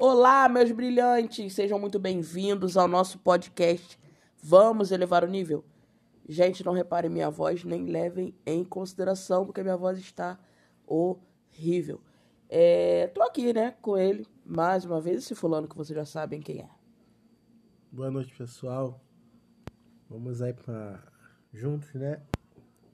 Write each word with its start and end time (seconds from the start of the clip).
Olá, 0.00 0.48
meus 0.48 0.70
brilhantes! 0.70 1.54
Sejam 1.54 1.76
muito 1.76 1.98
bem-vindos 1.98 2.76
ao 2.76 2.86
nosso 2.86 3.18
podcast 3.18 3.98
Vamos 4.40 4.92
Elevar 4.92 5.24
o 5.24 5.26
Nível. 5.26 5.64
Gente, 6.28 6.64
não 6.64 6.72
reparem 6.72 7.10
minha 7.10 7.28
voz, 7.28 7.64
nem 7.64 7.84
levem 7.84 8.32
em 8.46 8.62
consideração, 8.64 9.44
porque 9.44 9.60
minha 9.60 9.76
voz 9.76 9.98
está 9.98 10.38
horrível. 10.86 12.00
É, 12.48 13.08
tô 13.08 13.20
aqui, 13.24 13.52
né, 13.52 13.72
com 13.82 13.98
ele, 13.98 14.24
mais 14.46 14.84
uma 14.84 15.00
vez, 15.00 15.24
esse 15.24 15.34
fulano 15.34 15.66
que 15.66 15.76
vocês 15.76 15.96
já 15.96 16.04
sabem 16.04 16.40
quem 16.40 16.60
é. 16.60 16.68
Boa 17.90 18.08
noite, 18.08 18.32
pessoal. 18.36 19.00
Vamos 20.08 20.40
aí 20.40 20.52
para 20.52 21.02
juntos, 21.52 21.92
né? 21.94 22.22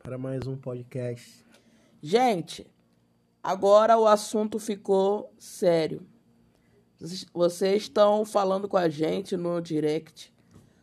Para 0.02 0.16
mais 0.16 0.46
um 0.46 0.56
podcast. 0.56 1.44
Gente, 2.00 2.66
agora 3.42 3.98
o 3.98 4.06
assunto 4.06 4.58
ficou 4.58 5.30
sério. 5.38 6.13
Vocês 7.32 7.82
estão 7.82 8.24
falando 8.24 8.68
com 8.68 8.76
a 8.76 8.88
gente 8.88 9.36
no 9.36 9.60
direct 9.60 10.32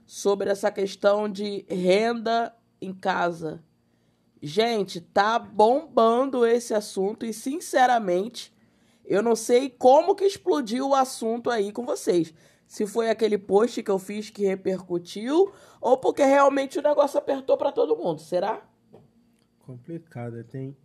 sobre 0.05 0.49
essa 0.49 0.69
questão 0.69 1.27
de 1.27 1.65
renda 1.69 2.53
em 2.81 2.93
casa. 2.93 3.63
Gente, 4.41 4.99
tá 4.99 5.39
bombando 5.39 6.45
esse 6.45 6.73
assunto 6.73 7.25
e 7.25 7.33
sinceramente, 7.33 8.53
eu 9.05 9.23
não 9.23 9.35
sei 9.35 9.69
como 9.69 10.15
que 10.15 10.25
explodiu 10.25 10.89
o 10.89 10.95
assunto 10.95 11.49
aí 11.49 11.71
com 11.71 11.85
vocês. 11.85 12.33
Se 12.67 12.85
foi 12.85 13.09
aquele 13.09 13.37
post 13.37 13.81
que 13.83 13.91
eu 13.91 13.99
fiz 13.99 14.29
que 14.29 14.45
repercutiu 14.45 15.51
ou 15.79 15.97
porque 15.97 16.23
realmente 16.23 16.79
o 16.79 16.81
negócio 16.81 17.17
apertou 17.17 17.57
para 17.57 17.71
todo 17.71 17.97
mundo, 17.97 18.21
será? 18.21 18.61
Complicado, 19.59 20.43
tem 20.43 20.75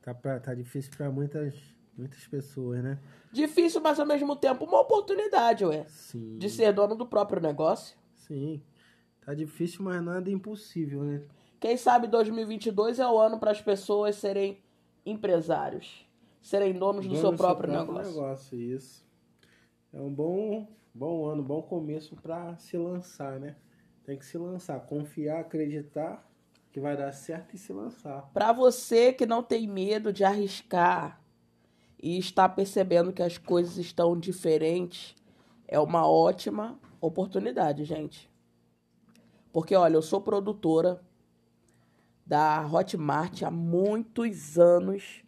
tá, 0.00 0.14
pra, 0.14 0.40
tá 0.40 0.54
difícil 0.54 0.92
para 0.96 1.10
muitas 1.10 1.54
muitas 1.96 2.26
pessoas, 2.26 2.82
né? 2.82 2.98
Difícil, 3.32 3.80
mas 3.80 3.98
ao 3.98 4.06
mesmo 4.06 4.36
tempo 4.36 4.64
uma 4.64 4.80
oportunidade, 4.80 5.64
ué. 5.64 5.84
Sim. 5.88 6.38
De 6.38 6.50
ser 6.50 6.72
dono 6.72 6.94
do 6.94 7.06
próprio 7.06 7.40
negócio. 7.40 7.96
Sim. 8.14 8.62
Tá 9.24 9.34
difícil, 9.34 9.84
mas 9.84 10.02
nada 10.02 10.30
é 10.30 10.32
impossível, 10.32 11.02
né? 11.02 11.22
Quem 11.58 11.76
sabe 11.76 12.06
2022 12.06 12.98
é 12.98 13.06
o 13.06 13.18
ano 13.18 13.38
para 13.38 13.50
as 13.50 13.60
pessoas 13.60 14.16
serem 14.16 14.62
empresários, 15.04 16.06
serem 16.42 16.74
donos 16.74 17.06
do 17.06 17.16
seu 17.16 17.34
próprio, 17.34 17.72
próprio 17.72 17.94
negócio. 17.94 18.12
negócio. 18.14 18.60
Isso. 18.60 19.06
É 19.92 20.00
um 20.00 20.12
bom, 20.12 20.68
bom 20.94 21.26
ano, 21.26 21.42
bom 21.42 21.62
começo 21.62 22.14
para 22.16 22.56
se 22.56 22.76
lançar, 22.76 23.40
né? 23.40 23.56
Tem 24.04 24.18
que 24.18 24.24
se 24.24 24.38
lançar, 24.38 24.78
confiar, 24.80 25.40
acreditar 25.40 26.24
que 26.70 26.78
vai 26.78 26.96
dar 26.96 27.10
certo 27.12 27.54
e 27.54 27.58
se 27.58 27.72
lançar. 27.72 28.30
Para 28.34 28.52
você 28.52 29.12
que 29.12 29.24
não 29.24 29.42
tem 29.42 29.66
medo 29.66 30.12
de 30.12 30.22
arriscar 30.22 31.20
e 32.02 32.18
está 32.18 32.48
percebendo 32.48 33.12
que 33.12 33.22
as 33.22 33.38
coisas 33.38 33.76
estão 33.78 34.18
diferentes, 34.18 35.14
é 35.66 35.78
uma 35.78 36.06
ótima 36.06 36.78
oportunidade, 37.00 37.84
gente. 37.84 38.30
Porque 39.52 39.74
olha, 39.74 39.94
eu 39.94 40.02
sou 40.02 40.20
produtora 40.20 41.00
da 42.26 42.66
Hotmart 42.66 43.42
há 43.42 43.50
muitos 43.50 44.58
anos, 44.58 45.24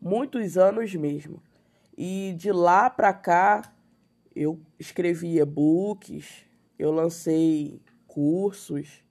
muitos 0.00 0.56
anos 0.56 0.94
mesmo. 0.94 1.42
E 1.96 2.34
de 2.36 2.50
lá 2.50 2.90
para 2.90 3.12
cá 3.12 3.72
eu 4.34 4.60
escrevi 4.78 5.38
e-books, 5.38 6.44
eu 6.78 6.90
lancei 6.90 7.80
cursos, 8.06 9.02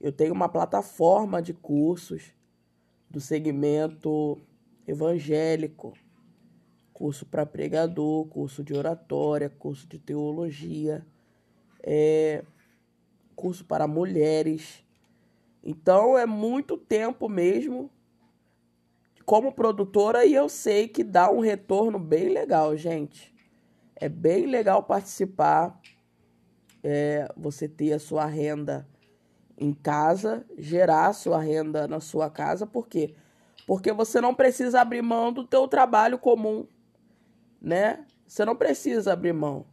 eu 0.00 0.10
tenho 0.10 0.32
uma 0.32 0.48
plataforma 0.48 1.42
de 1.42 1.52
cursos 1.52 2.32
do 3.10 3.20
segmento 3.20 4.40
evangélico, 4.86 5.92
curso 7.04 7.26
para 7.26 7.44
pregador, 7.44 8.24
curso 8.28 8.64
de 8.64 8.72
oratória, 8.72 9.50
curso 9.50 9.86
de 9.86 9.98
teologia, 9.98 11.04
é, 11.82 12.42
curso 13.36 13.62
para 13.62 13.86
mulheres. 13.86 14.82
Então 15.62 16.16
é 16.16 16.24
muito 16.24 16.78
tempo 16.78 17.28
mesmo 17.28 17.90
como 19.26 19.52
produtora 19.52 20.24
e 20.24 20.32
eu 20.32 20.48
sei 20.48 20.88
que 20.88 21.04
dá 21.04 21.30
um 21.30 21.40
retorno 21.40 21.98
bem 21.98 22.30
legal, 22.30 22.74
gente. 22.74 23.34
É 23.94 24.08
bem 24.08 24.46
legal 24.46 24.82
participar, 24.82 25.78
é, 26.82 27.30
você 27.36 27.68
ter 27.68 27.92
a 27.92 27.98
sua 27.98 28.24
renda 28.24 28.88
em 29.58 29.74
casa, 29.74 30.42
gerar 30.56 31.08
a 31.08 31.12
sua 31.12 31.38
renda 31.38 31.86
na 31.86 32.00
sua 32.00 32.30
casa, 32.30 32.66
por 32.66 32.88
quê? 32.88 33.14
Porque 33.66 33.92
você 33.92 34.22
não 34.22 34.34
precisa 34.34 34.80
abrir 34.80 35.02
mão 35.02 35.30
do 35.30 35.44
teu 35.44 35.68
trabalho 35.68 36.18
comum, 36.18 36.66
né? 37.64 38.04
Você 38.26 38.44
não 38.44 38.54
precisa 38.54 39.14
abrir 39.14 39.32
mão. 39.32 39.64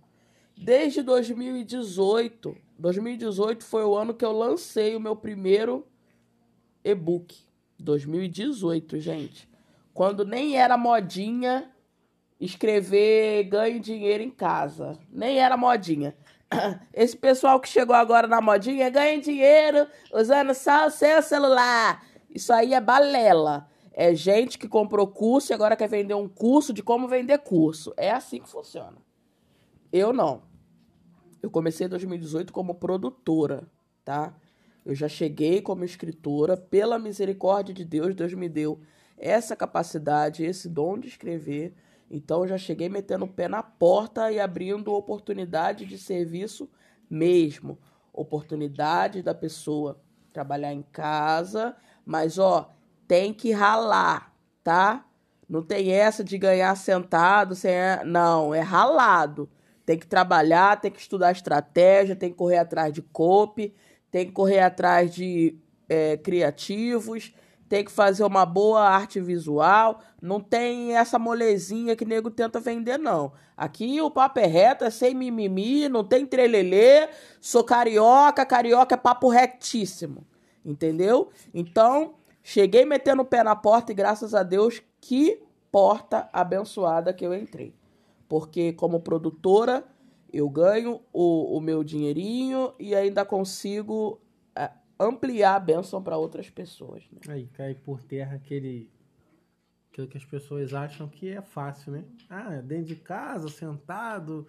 Desde 0.57 1.03
2018, 1.03 2.55
2018 2.79 3.65
foi 3.65 3.83
o 3.83 3.95
ano 3.95 4.13
que 4.13 4.23
eu 4.23 4.31
lancei 4.31 4.95
o 4.95 4.99
meu 4.99 5.15
primeiro 5.15 5.85
e-book. 6.83 7.35
2018, 7.77 8.99
gente. 8.99 9.49
Quando 9.93 10.23
nem 10.23 10.57
era 10.57 10.77
modinha 10.77 11.69
escrever 12.39 13.43
ganhe 13.43 13.79
dinheiro 13.79 14.23
em 14.23 14.31
casa. 14.31 14.97
Nem 15.11 15.39
era 15.39 15.57
modinha. 15.57 16.15
Esse 16.93 17.17
pessoal 17.17 17.59
que 17.59 17.67
chegou 17.67 17.95
agora 17.95 18.27
na 18.27 18.41
modinha 18.41 18.89
ganha 18.89 19.19
dinheiro 19.19 19.87
usando 20.13 20.53
só 20.53 20.87
o 20.87 20.91
seu 20.91 21.21
celular. 21.21 22.03
Isso 22.29 22.53
aí 22.53 22.73
é 22.73 22.79
balela. 22.79 23.69
É 23.93 24.15
gente 24.15 24.57
que 24.57 24.67
comprou 24.67 25.05
curso 25.07 25.51
e 25.51 25.53
agora 25.53 25.75
quer 25.75 25.89
vender 25.89 26.13
um 26.13 26.27
curso 26.27 26.73
de 26.73 26.81
como 26.81 27.07
vender 27.07 27.37
curso. 27.39 27.93
É 27.97 28.11
assim 28.11 28.41
que 28.41 28.49
funciona. 28.49 28.97
Eu 29.91 30.13
não. 30.13 30.43
Eu 31.41 31.51
comecei 31.51 31.87
em 31.87 31.89
2018 31.89 32.53
como 32.53 32.75
produtora, 32.75 33.67
tá? 34.05 34.33
Eu 34.85 34.95
já 34.95 35.07
cheguei 35.07 35.61
como 35.61 35.83
escritora, 35.83 36.55
pela 36.55 36.97
misericórdia 36.97 37.73
de 37.73 37.83
Deus, 37.83 38.15
Deus 38.15 38.33
me 38.33 38.47
deu 38.47 38.79
essa 39.17 39.55
capacidade, 39.55 40.43
esse 40.43 40.69
dom 40.69 40.97
de 40.97 41.07
escrever. 41.07 41.75
Então 42.09 42.41
eu 42.41 42.47
já 42.47 42.57
cheguei 42.57 42.89
metendo 42.89 43.25
o 43.25 43.27
pé 43.27 43.47
na 43.47 43.61
porta 43.61 44.31
e 44.31 44.39
abrindo 44.39 44.93
oportunidade 44.93 45.85
de 45.85 45.97
serviço 45.97 46.69
mesmo. 47.09 47.77
Oportunidade 48.11 49.21
da 49.21 49.33
pessoa 49.33 50.01
trabalhar 50.33 50.73
em 50.73 50.81
casa, 50.81 51.75
mas 52.05 52.39
ó, 52.39 52.73
tem 53.11 53.33
que 53.33 53.51
ralar, 53.51 54.33
tá? 54.63 55.03
Não 55.49 55.61
tem 55.61 55.91
essa 55.91 56.23
de 56.23 56.37
ganhar 56.37 56.73
sentado, 56.77 57.53
sem 57.55 57.73
não, 58.05 58.55
é 58.55 58.61
ralado. 58.61 59.49
Tem 59.85 59.99
que 59.99 60.07
trabalhar, 60.07 60.79
tem 60.79 60.89
que 60.89 61.01
estudar 61.01 61.33
estratégia, 61.33 62.15
tem 62.15 62.29
que 62.29 62.37
correr 62.37 62.59
atrás 62.59 62.93
de 62.93 63.01
copy, 63.01 63.75
tem 64.09 64.27
que 64.27 64.31
correr 64.31 64.61
atrás 64.61 65.13
de 65.13 65.57
é, 65.89 66.15
criativos, 66.15 67.33
tem 67.67 67.83
que 67.83 67.91
fazer 67.91 68.23
uma 68.23 68.45
boa 68.45 68.87
arte 68.87 69.19
visual. 69.19 69.99
Não 70.21 70.39
tem 70.39 70.95
essa 70.95 71.19
molezinha 71.19 71.97
que 71.97 72.05
nego 72.05 72.31
tenta 72.31 72.61
vender, 72.61 72.97
não. 72.97 73.33
Aqui 73.57 73.99
o 73.99 74.09
papo 74.09 74.39
é 74.39 74.45
reto, 74.45 74.85
é 74.85 74.89
sem 74.89 75.13
mimimi, 75.13 75.89
não 75.89 76.05
tem 76.05 76.25
trelelê. 76.25 77.09
Sou 77.41 77.65
carioca, 77.65 78.45
carioca 78.45 78.95
é 78.95 78.97
papo 78.97 79.27
retíssimo. 79.27 80.25
Entendeu? 80.63 81.29
Então, 81.53 82.13
cheguei 82.43 82.85
metendo 82.85 83.21
o 83.21 83.25
pé 83.25 83.43
na 83.43 83.55
porta 83.55 83.91
e 83.91 83.95
graças 83.95 84.33
a 84.33 84.43
Deus, 84.43 84.81
que 84.99 85.41
porta 85.71 86.29
abençoada 86.33 87.13
que 87.13 87.25
eu 87.25 87.33
entrei 87.33 87.73
porque 88.31 88.71
como 88.71 89.01
produtora 89.01 89.83
eu 90.31 90.49
ganho 90.49 91.01
o, 91.11 91.57
o 91.57 91.59
meu 91.59 91.83
dinheirinho 91.83 92.73
e 92.79 92.95
ainda 92.95 93.25
consigo 93.25 94.21
é, 94.55 94.71
ampliar 94.97 95.55
a 95.55 95.59
benção 95.59 96.01
para 96.01 96.15
outras 96.15 96.49
pessoas. 96.49 97.03
Né? 97.11 97.19
Aí 97.27 97.47
cai 97.47 97.75
por 97.75 98.01
terra 98.01 98.37
aquele 98.37 98.89
aquilo 99.91 100.07
que 100.07 100.17
as 100.17 100.23
pessoas 100.23 100.73
acham 100.73 101.09
que 101.09 101.27
é 101.27 101.41
fácil, 101.41 101.91
né? 101.91 102.05
Ah, 102.29 102.61
dentro 102.63 102.85
de 102.85 102.95
casa, 102.95 103.49
sentado, 103.49 104.47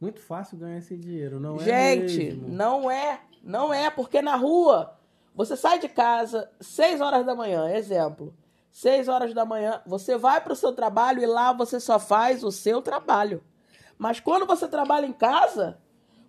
muito 0.00 0.20
fácil 0.20 0.56
ganhar 0.56 0.78
esse 0.78 0.96
dinheiro, 0.96 1.40
não 1.40 1.58
Gente, 1.58 2.04
é 2.04 2.08
Gente, 2.08 2.36
não 2.36 2.88
é, 2.88 3.22
não 3.42 3.74
é, 3.74 3.90
porque 3.90 4.22
na 4.22 4.36
rua 4.36 4.95
você 5.36 5.54
sai 5.54 5.78
de 5.78 5.86
casa 5.86 6.50
6 6.58 7.02
horas 7.02 7.26
da 7.26 7.34
manhã, 7.34 7.70
exemplo. 7.70 8.34
6 8.72 9.06
horas 9.08 9.34
da 9.34 9.44
manhã, 9.44 9.82
você 9.86 10.16
vai 10.16 10.40
para 10.40 10.54
o 10.54 10.56
seu 10.56 10.72
trabalho 10.72 11.22
e 11.22 11.26
lá 11.26 11.52
você 11.52 11.78
só 11.78 11.98
faz 11.98 12.42
o 12.42 12.50
seu 12.50 12.80
trabalho. 12.80 13.42
Mas 13.98 14.18
quando 14.18 14.46
você 14.46 14.66
trabalha 14.66 15.04
em 15.04 15.12
casa, 15.12 15.78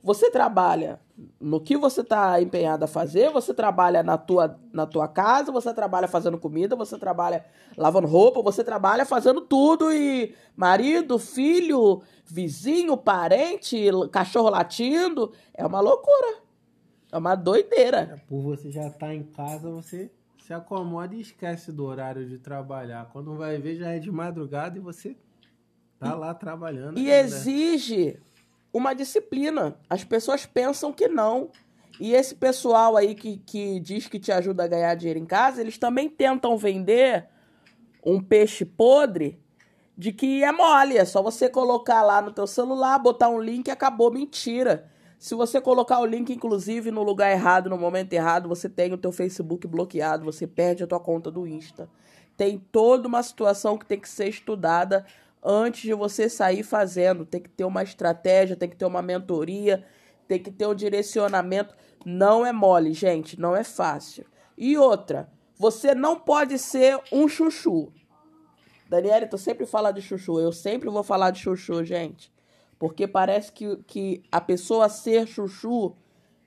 você 0.04 0.30
trabalha 0.30 1.00
no 1.39 1.59
que 1.59 1.77
você 1.77 2.01
está 2.01 2.42
empenhado 2.42 2.83
a 2.83 2.88
fazer, 2.88 3.31
você 3.31 3.54
trabalha 3.54 4.04
na 4.04 4.18
tua, 4.18 4.59
na 4.71 4.86
tua 4.86 5.07
casa, 5.07 5.51
você 5.51 5.74
trabalha 5.74 6.07
fazendo 6.07 6.38
comida, 6.38 6.75
você 6.75 6.98
trabalha 6.98 7.45
lavando 7.77 8.07
roupa, 8.07 8.42
você 8.42 8.63
trabalha 8.63 9.06
fazendo 9.06 9.42
tudo 9.42 9.92
e 9.92 10.36
marido, 10.56 11.18
filho, 11.18 12.01
vizinho, 12.25 12.95
parente, 12.98 13.89
cachorro 14.12 14.50
latindo, 14.50 15.31
é 15.54 15.65
uma 15.65 15.80
loucura. 15.80 16.46
É 17.12 17.18
uma 17.18 17.36
doideira. 17.36 18.13
É, 18.13 18.18
por 18.27 18.42
você 18.42 18.71
já 18.71 18.88
estar 18.88 19.07
tá 19.07 19.13
em 19.13 19.24
casa, 19.24 19.69
você 19.69 20.12
se 20.39 20.54
acomoda 20.54 21.15
e 21.15 21.21
esquece 21.21 21.71
do 21.71 21.86
horário 21.86 22.27
de 22.27 22.38
trabalhar. 22.38 23.09
Quando 23.12 23.36
vai 23.36 23.57
ver, 23.57 23.75
já 23.75 23.92
é 23.92 24.00
de 24.00 24.12
madrugada 24.12 24.77
e 24.77 24.81
você 24.81 25.15
Tá 26.00 26.15
lá 26.15 26.33
trabalhando. 26.33 27.00
E 27.00 27.09
exige 27.09 28.19
uma 28.71 28.94
disciplina. 28.94 29.75
As 29.89 30.04
pessoas 30.04 30.45
pensam 30.45 30.94
que 30.94 31.07
não. 31.07 31.50
E 32.00 32.13
esse 32.13 32.36
pessoal 32.36 32.95
aí 32.95 33.15
que, 33.15 33.38
que 33.38 33.80
diz 33.80 34.07
que 34.07 34.19
te 34.19 34.31
ajuda 34.31 34.63
a 34.63 34.68
ganhar 34.68 34.94
dinheiro 34.95 35.19
em 35.19 35.25
casa, 35.25 35.62
eles 35.62 35.77
também 35.77 36.07
tentam 36.07 36.56
vender 36.56 37.27
um 38.06 38.21
peixe 38.21 38.63
podre 38.63 39.39
de 39.98 40.12
que 40.12 40.44
é 40.44 40.51
mole, 40.51 40.95
é 40.95 41.06
só 41.06 41.24
você 41.24 41.50
colocar 41.50 42.04
lá 42.04 42.21
no 42.21 42.31
teu 42.31 42.45
celular, 42.45 43.00
botar 43.00 43.30
um 43.30 43.42
link 43.42 43.68
e 43.68 43.71
acabou. 43.71 44.12
Mentira. 44.12 44.92
Se 45.19 45.33
você 45.33 45.59
colocar 45.59 45.99
o 45.99 46.05
link, 46.05 46.31
inclusive, 46.31 46.91
no 46.91 47.01
lugar 47.01 47.31
errado, 47.31 47.69
no 47.69 47.77
momento 47.77 48.13
errado, 48.13 48.47
você 48.47 48.69
tem 48.69 48.93
o 48.93 48.97
teu 48.97 49.11
Facebook 49.11 49.65
bloqueado, 49.67 50.23
você 50.23 50.45
perde 50.45 50.83
a 50.83 50.87
tua 50.87 50.99
conta 50.99 51.31
do 51.31 51.47
Insta. 51.47 51.89
Tem 52.35 52.59
toda 52.71 53.07
uma 53.07 53.23
situação 53.23 53.77
que 53.77 53.85
tem 53.85 53.99
que 53.99 54.07
ser 54.07 54.27
estudada 54.27 55.05
antes 55.43 55.81
de 55.81 55.93
você 55.93 56.29
sair 56.29 56.61
fazendo. 56.61 57.25
Tem 57.25 57.41
que 57.41 57.49
ter 57.49 57.63
uma 57.63 57.81
estratégia, 57.81 58.55
tem 58.55 58.69
que 58.69 58.75
ter 58.75 58.85
uma 58.85 59.01
mentoria, 59.01 59.83
tem 60.27 60.37
que 60.37 60.51
ter 60.51 60.67
um 60.67 60.75
direcionamento. 60.75 61.73
Não 62.05 62.45
é 62.45 62.51
mole, 62.51 62.93
gente, 62.93 63.39
não 63.39 63.55
é 63.55 63.63
fácil. 63.63 64.23
E 64.55 64.77
outra, 64.77 65.31
você 65.57 65.95
não 65.95 66.15
pode 66.19 66.59
ser 66.59 66.99
um 67.11 67.27
chuchu. 67.27 67.91
Daniela, 68.87 69.25
tu 69.25 69.37
sempre 69.37 69.65
fala 69.65 69.91
de 69.91 70.01
chuchu. 70.01 70.39
Eu 70.39 70.51
sempre 70.51 70.89
vou 70.89 71.01
falar 71.01 71.31
de 71.31 71.39
chuchu, 71.39 71.83
gente. 71.83 72.31
Porque 72.79 73.07
parece 73.07 73.51
que, 73.51 73.77
que 73.88 74.24
a 74.31 74.39
pessoa 74.39 74.89
ser 74.89 75.27
chuchu 75.27 75.95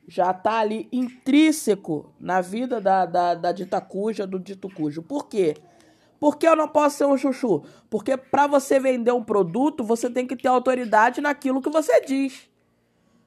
já 0.06 0.32
tá 0.32 0.58
ali 0.58 0.88
intrínseco 0.92 2.12
na 2.18 2.40
vida 2.40 2.80
da, 2.80 3.06
da, 3.06 3.34
da 3.34 3.52
dita 3.52 3.80
cuja, 3.80 4.26
do 4.26 4.38
dito 4.38 4.68
cujo. 4.68 5.02
Por 5.02 5.28
quê? 5.28 5.56
Por 6.18 6.36
que 6.36 6.46
eu 6.46 6.54
não 6.54 6.68
posso 6.68 6.98
ser 6.98 7.06
um 7.06 7.16
chuchu? 7.16 7.64
Porque 7.88 8.16
para 8.16 8.46
você 8.46 8.78
vender 8.78 9.12
um 9.12 9.24
produto, 9.24 9.82
você 9.82 10.10
tem 10.10 10.26
que 10.26 10.36
ter 10.36 10.48
autoridade 10.48 11.20
naquilo 11.20 11.62
que 11.62 11.70
você 11.70 12.00
diz. 12.02 12.50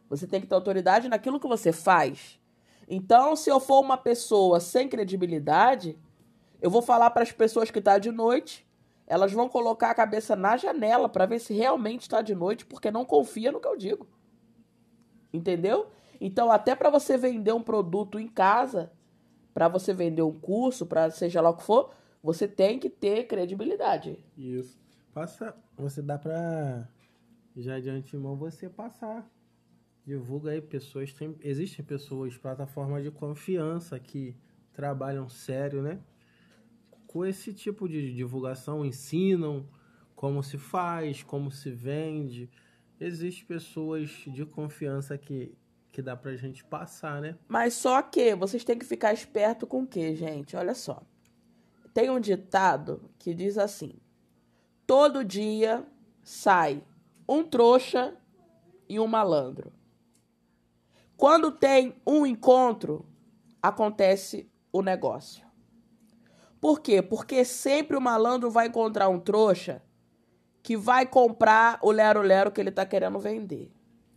Você 0.10 0.28
tem 0.28 0.40
que 0.40 0.48
ter 0.48 0.54
autoridade 0.54 1.10
naquilo 1.10 1.40
que 1.40 1.48
você 1.48 1.72
faz. 1.72 2.40
Então, 2.88 3.36
se 3.36 3.50
eu 3.50 3.60
for 3.60 3.80
uma 3.80 3.98
pessoa 3.98 4.60
sem 4.60 4.88
credibilidade, 4.88 5.98
eu 6.62 6.70
vou 6.70 6.82
falar 6.82 7.10
para 7.10 7.24
as 7.24 7.32
pessoas 7.32 7.72
que 7.72 7.82
tá 7.82 7.98
de 7.98 8.12
noite, 8.12 8.68
elas 9.14 9.32
vão 9.32 9.48
colocar 9.48 9.92
a 9.92 9.96
cabeça 9.96 10.36
na 10.36 10.58
janela 10.58 11.08
para 11.08 11.28
ver 11.28 11.38
se 11.38 11.54
realmente 11.54 12.02
está 12.02 12.20
de 12.20 12.34
noite, 12.34 12.66
porque 12.66 12.90
não 12.90 13.06
confia 13.06 13.52
no 13.52 13.62
que 13.62 13.68
eu 13.68 13.78
digo. 13.78 14.08
Entendeu? 15.32 15.92
Então, 16.20 16.52
até 16.52 16.76
para 16.76 16.90
você 16.90 17.16
vender 17.16 17.54
um 17.54 17.62
produto 17.62 18.18
em 18.18 18.28
casa, 18.28 18.92
para 19.54 19.68
você 19.68 19.94
vender 19.94 20.24
um 20.24 20.34
curso, 20.34 20.88
para 20.88 21.12
seja 21.12 21.42
lá 21.42 21.52
o 21.52 21.58
que 21.58 21.62
for, 21.62 21.92
você 22.24 22.48
tem 22.48 22.80
que 22.80 22.90
ter 22.90 23.28
credibilidade. 23.28 24.18
Isso. 24.36 24.82
Passa. 25.14 25.56
Você 25.78 26.02
dá 26.02 26.18
pra. 26.18 26.90
Já 27.56 27.80
de 27.80 27.92
antemão 27.92 28.36
você 28.36 28.68
passar. 28.68 29.30
Divulga 30.04 30.50
aí 30.50 30.62
pessoas. 30.62 31.14
Tem, 31.14 31.38
existem 31.42 31.86
pessoas, 31.86 32.36
plataformas 32.36 33.04
de 33.04 33.12
confiança 33.12 34.00
que 34.00 34.36
trabalham 34.74 35.30
sério, 35.30 35.84
né? 35.84 36.00
Com 37.14 37.24
esse 37.24 37.54
tipo 37.54 37.88
de 37.88 38.12
divulgação, 38.12 38.84
ensinam 38.84 39.70
como 40.16 40.42
se 40.42 40.58
faz, 40.58 41.22
como 41.22 41.52
se 41.52 41.70
vende. 41.70 42.50
Existem 43.00 43.46
pessoas 43.46 44.10
de 44.26 44.44
confiança 44.48 45.16
que, 45.16 45.56
que 45.92 46.02
dá 46.02 46.16
pra 46.18 46.36
gente 46.36 46.64
passar, 46.64 47.22
né? 47.22 47.38
Mas 47.48 47.76
só 47.76 48.02
que 48.02 48.34
vocês 48.34 48.64
têm 48.64 48.80
que 48.80 48.86
ficar 48.86 49.14
esperto 49.14 49.68
com 49.68 49.84
o 49.84 49.88
que, 49.88 50.16
gente? 50.16 50.56
Olha 50.56 50.74
só. 50.74 51.04
Tem 51.94 52.10
um 52.10 52.20
ditado 52.20 53.08
que 53.20 53.32
diz 53.36 53.60
assim: 53.60 53.94
todo 54.88 55.24
dia 55.24 55.86
sai 56.24 56.84
um 57.30 57.44
trouxa 57.44 58.18
e 58.90 59.00
um 59.00 59.06
malandro. 59.06 59.72
Quando 61.16 61.52
tem 61.52 61.94
um 62.08 62.26
encontro, 62.26 63.06
acontece 63.62 64.50
o 64.72 64.82
negócio. 64.82 65.53
Por 66.64 66.80
quê? 66.80 67.02
Porque 67.02 67.44
sempre 67.44 67.98
o 67.98 68.00
malandro 68.00 68.50
vai 68.50 68.68
encontrar 68.68 69.10
um 69.10 69.20
trouxa 69.20 69.84
que 70.62 70.78
vai 70.78 71.06
comprar 71.06 71.78
o 71.82 71.92
lero-lero 71.92 72.54
que 72.54 72.62
ele 72.62 72.72
tá 72.72 72.86
querendo 72.86 73.20
vender. 73.20 73.70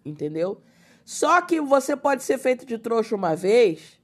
Entendeu? 0.04 0.62
Só 1.04 1.42
que 1.42 1.60
você 1.60 1.96
pode 1.96 2.22
ser 2.22 2.38
feito 2.38 2.64
de 2.64 2.78
trouxa 2.78 3.16
uma 3.16 3.34
vez, 3.34 4.00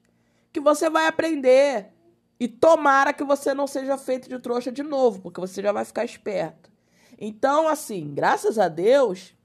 que 0.52 0.58
você 0.58 0.90
vai 0.90 1.06
aprender. 1.06 1.92
E 2.40 2.48
tomara 2.48 3.12
que 3.12 3.22
você 3.22 3.54
não 3.54 3.68
seja 3.68 3.96
feito 3.96 4.28
de 4.28 4.40
trouxa 4.40 4.72
de 4.72 4.82
novo, 4.82 5.20
porque 5.20 5.40
você 5.40 5.62
já 5.62 5.70
vai 5.70 5.84
ficar 5.84 6.04
esperto. 6.04 6.68
Então, 7.16 7.68
assim, 7.68 8.12
graças 8.12 8.58
a 8.58 8.66
Deus, 8.66 9.36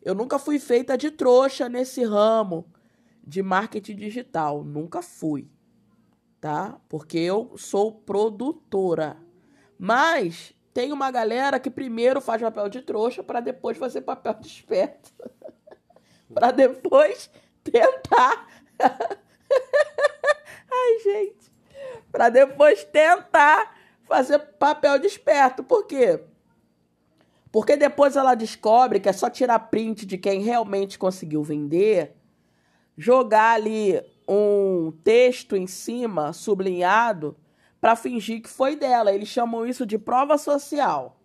eu 0.00 0.14
nunca 0.14 0.38
fui 0.38 0.60
feita 0.60 0.96
de 0.96 1.10
trouxa 1.10 1.68
nesse 1.68 2.04
ramo 2.04 2.64
de 3.26 3.42
marketing 3.42 3.96
digital. 3.96 4.62
Nunca 4.62 5.02
fui, 5.02 5.50
tá? 6.46 6.78
Porque 6.88 7.18
eu 7.18 7.54
sou 7.56 7.90
produtora. 7.90 9.16
Mas 9.76 10.54
tem 10.72 10.92
uma 10.92 11.10
galera 11.10 11.58
que 11.58 11.68
primeiro 11.68 12.20
faz 12.20 12.40
papel 12.40 12.68
de 12.68 12.82
trouxa 12.82 13.20
para 13.20 13.40
depois 13.40 13.76
fazer 13.76 14.02
papel 14.02 14.34
de 14.34 14.46
esperto. 14.46 15.12
para 16.32 16.52
depois 16.52 17.28
tentar. 17.64 18.46
Ai, 20.70 20.98
gente. 21.02 21.50
Para 22.12 22.28
depois 22.28 22.84
tentar 22.84 23.76
fazer 24.04 24.38
papel 24.38 25.00
de 25.00 25.08
esperto. 25.08 25.64
Por 25.64 25.84
quê? 25.84 26.22
Porque 27.50 27.76
depois 27.76 28.14
ela 28.14 28.36
descobre 28.36 29.00
que 29.00 29.08
é 29.08 29.12
só 29.12 29.28
tirar 29.28 29.58
print 29.58 30.06
de 30.06 30.16
quem 30.16 30.42
realmente 30.42 30.96
conseguiu 30.96 31.42
vender, 31.42 32.14
jogar 32.96 33.54
ali 33.54 34.00
um 34.28 34.92
texto 35.04 35.56
em 35.56 35.66
cima, 35.66 36.32
sublinhado, 36.32 37.36
para 37.80 37.96
fingir 37.96 38.42
que 38.42 38.48
foi 38.48 38.76
dela. 38.76 39.12
Eles 39.12 39.28
chamam 39.28 39.66
isso 39.66 39.86
de 39.86 39.98
prova 39.98 40.36
social. 40.38 41.20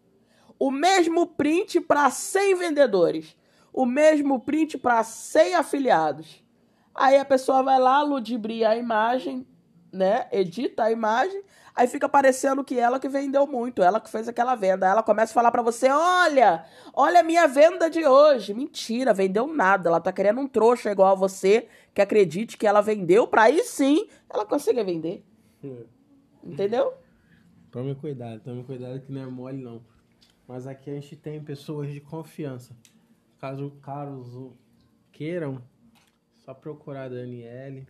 O 0.59 0.69
mesmo 0.69 1.25
print 1.25 1.81
para 1.81 2.09
100 2.09 2.56
vendedores, 2.56 3.36
o 3.74 3.86
mesmo 3.86 4.39
print 4.39 4.77
para 4.77 5.03
100 5.03 5.56
afiliados. 5.56 6.44
Aí 6.94 7.18
a 7.18 7.25
pessoa 7.25 7.63
vai 7.63 7.80
lá, 7.80 8.03
ludibria 8.03 8.69
a 8.69 8.77
imagem, 8.77 9.47
né? 9.92 10.27
Edita 10.31 10.83
a 10.83 10.92
imagem, 10.92 11.42
aí 11.75 11.88
fica 11.88 12.07
parecendo 12.09 12.63
que 12.63 12.77
ela 12.79 13.00
que 13.00 13.07
vendeu 13.09 13.45
muito, 13.47 13.81
ela 13.81 14.00
que 14.00 14.09
fez 14.09 14.27
aquela 14.27 14.56
venda. 14.56 14.85
Aí 14.85 14.91
ela 14.91 15.03
começa 15.03 15.31
a 15.31 15.35
falar 15.35 15.51
para 15.51 15.62
você: 15.62 15.89
"Olha, 15.89 16.65
olha 16.94 17.19
a 17.21 17.23
minha 17.23 17.47
venda 17.47 17.89
de 17.89 18.06
hoje". 18.06 18.53
Mentira, 18.53 19.13
vendeu 19.13 19.47
nada. 19.47 19.90
Ela 19.90 19.99
tá 19.99 20.11
querendo 20.11 20.42
um 20.42 20.47
trouxa 20.47 20.92
igual 20.92 21.11
a 21.11 21.16
você 21.16 21.68
que 21.94 22.01
acredite 22.01 22.57
que 22.57 22.68
ela 22.68 22.81
vendeu 22.81 23.28
para 23.28 23.44
aí 23.44 23.63
sim 23.63 24.07
ela 24.30 24.45
conseguir 24.45 24.83
vender. 24.83 25.23
Entendeu? 26.44 26.94
Tome 27.71 27.95
cuidado, 27.95 28.42
tome 28.42 28.63
cuidado 28.63 28.99
que 28.99 29.11
não 29.11 29.21
é 29.21 29.25
mole 29.25 29.57
não. 29.61 29.81
Mas 30.47 30.68
aqui 30.68 30.90
a 30.90 30.94
gente 30.95 31.16
tem 31.16 31.42
pessoas 31.42 31.92
de 31.92 32.01
confiança. 32.01 32.75
Caso 33.40 33.71
caros 33.81 34.51
queiram, 35.11 35.61
só 36.44 36.54
procurar 36.54 37.04
a 37.04 37.09
Daniele. 37.09 37.87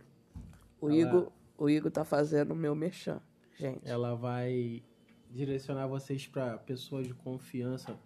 O 0.79 0.88
Ela- 0.89 0.97
Igor, 1.00 1.31
o 1.57 1.69
Igor 1.69 1.91
tá 1.91 2.03
fazendo 2.05 2.51
o 2.51 2.55
meu 2.55 2.75
merchan, 2.75 3.19
gente. 3.60 3.81
Ela 3.89 4.15
vai 4.15 4.84
direcionar 5.29 5.88
vocês 5.88 6.27
para 6.27 6.58
pessoas 6.58 7.08
de 7.08 7.13
confiança, 7.13 7.98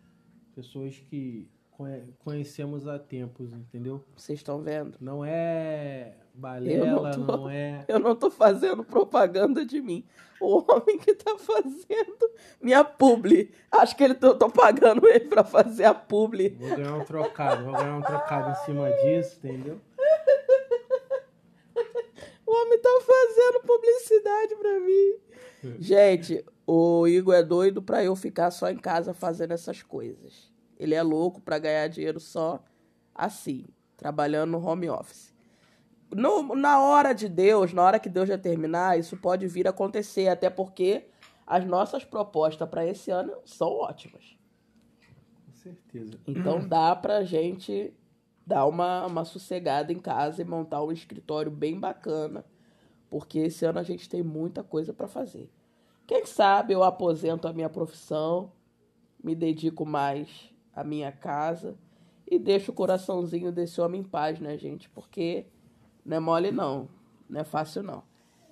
pessoas 0.53 0.97
que 1.09 1.49
conhe- 1.71 2.03
conhecemos 2.19 2.87
há 2.87 2.99
tempos, 2.99 3.51
entendeu? 3.53 4.03
Vocês 4.15 4.39
estão 4.39 4.61
vendo? 4.61 4.97
Não 5.01 5.23
é 5.25 6.13
balela, 6.33 6.85
Eu 6.85 7.17
não, 7.17 7.25
não 7.25 7.37
tô. 7.43 7.49
é. 7.49 7.85
Eu 7.89 7.99
não 7.99 8.15
tô 8.15 8.29
fazendo 8.29 8.83
propaganda 8.83 9.65
de 9.65 9.81
mim. 9.81 10.03
O 10.39 10.57
homem 10.71 10.97
que 10.99 11.15
tá 11.15 11.37
fazendo 11.37 12.29
minha 12.61 12.83
publi. 12.83 13.51
Acho 13.71 13.95
que 13.95 14.03
ele 14.03 14.13
tô, 14.15 14.35
tô 14.35 14.49
pagando 14.49 15.07
ele 15.07 15.25
pra 15.27 15.43
fazer 15.45 15.85
a 15.85 15.93
publi. 15.93 16.49
Vou 16.49 16.75
ganhar 16.75 16.93
um 16.95 17.03
trocado, 17.05 17.63
vou 17.63 17.73
ganhar 17.73 17.95
um 17.97 18.01
trocado 18.01 18.51
em 18.51 18.55
cima 18.65 18.91
disso, 18.91 19.37
entendeu? 19.39 19.79
O 22.55 22.61
homem 22.65 22.79
tá 22.79 22.89
fazendo 23.05 23.61
publicidade 23.65 24.55
pra 24.55 24.79
mim. 24.79 25.75
Gente, 25.79 26.45
o 26.65 27.07
Igor 27.07 27.33
é 27.33 27.43
doido 27.43 27.81
pra 27.81 28.03
eu 28.03 28.15
ficar 28.15 28.51
só 28.51 28.69
em 28.69 28.77
casa 28.77 29.13
fazendo 29.13 29.51
essas 29.51 29.81
coisas. 29.81 30.51
Ele 30.79 30.93
é 30.93 31.01
louco 31.01 31.41
pra 31.41 31.57
ganhar 31.59 31.87
dinheiro 31.87 32.19
só 32.19 32.63
assim, 33.13 33.65
trabalhando 33.97 34.51
no 34.51 34.65
home 34.65 34.89
office. 34.89 35.33
No- 36.13 36.55
na 36.55 36.79
hora 36.81 37.13
de 37.13 37.27
Deus, 37.27 37.73
na 37.73 37.81
hora 37.83 37.99
que 37.99 38.09
Deus 38.09 38.27
já 38.27 38.37
terminar, 38.37 38.97
isso 38.99 39.17
pode 39.17 39.47
vir 39.47 39.67
a 39.67 39.71
acontecer, 39.71 40.27
até 40.27 40.49
porque 40.49 41.05
as 41.47 41.65
nossas 41.65 42.03
propostas 42.05 42.69
para 42.69 42.85
esse 42.85 43.09
ano 43.11 43.33
são 43.45 43.69
ótimas. 43.69 44.37
Com 45.47 45.53
certeza. 45.53 46.19
Então 46.27 46.67
dá 46.67 46.95
pra 46.95 47.23
gente 47.23 47.93
dar 48.45 48.65
uma, 48.65 49.05
uma 49.05 49.25
sossegada 49.25 49.91
em 49.91 49.99
casa 49.99 50.41
e 50.41 50.45
montar 50.45 50.83
um 50.83 50.91
escritório 50.91 51.51
bem 51.51 51.79
bacana, 51.79 52.45
porque 53.09 53.39
esse 53.39 53.65
ano 53.65 53.79
a 53.79 53.83
gente 53.83 54.07
tem 54.07 54.21
muita 54.21 54.63
coisa 54.63 54.93
para 54.93 55.07
fazer. 55.07 55.49
Quem 56.05 56.25
sabe 56.25 56.73
eu 56.73 56.83
aposento 56.83 57.47
a 57.47 57.53
minha 57.53 57.69
profissão, 57.69 58.51
me 59.23 59.33
dedico 59.33 59.85
mais 59.85 60.53
a 60.75 60.83
minha 60.83 61.11
casa 61.11 61.75
e 62.29 62.37
deixo 62.37 62.71
o 62.71 62.75
coraçãozinho 62.75 63.51
desse 63.51 63.81
homem 63.81 64.01
em 64.01 64.03
paz, 64.03 64.39
né, 64.39 64.57
gente? 64.57 64.87
Porque 64.89 65.45
não 66.05 66.17
é 66.17 66.19
mole, 66.19 66.51
não. 66.51 66.87
Não 67.27 67.41
é 67.41 67.43
fácil, 67.43 67.81
não. 67.81 68.03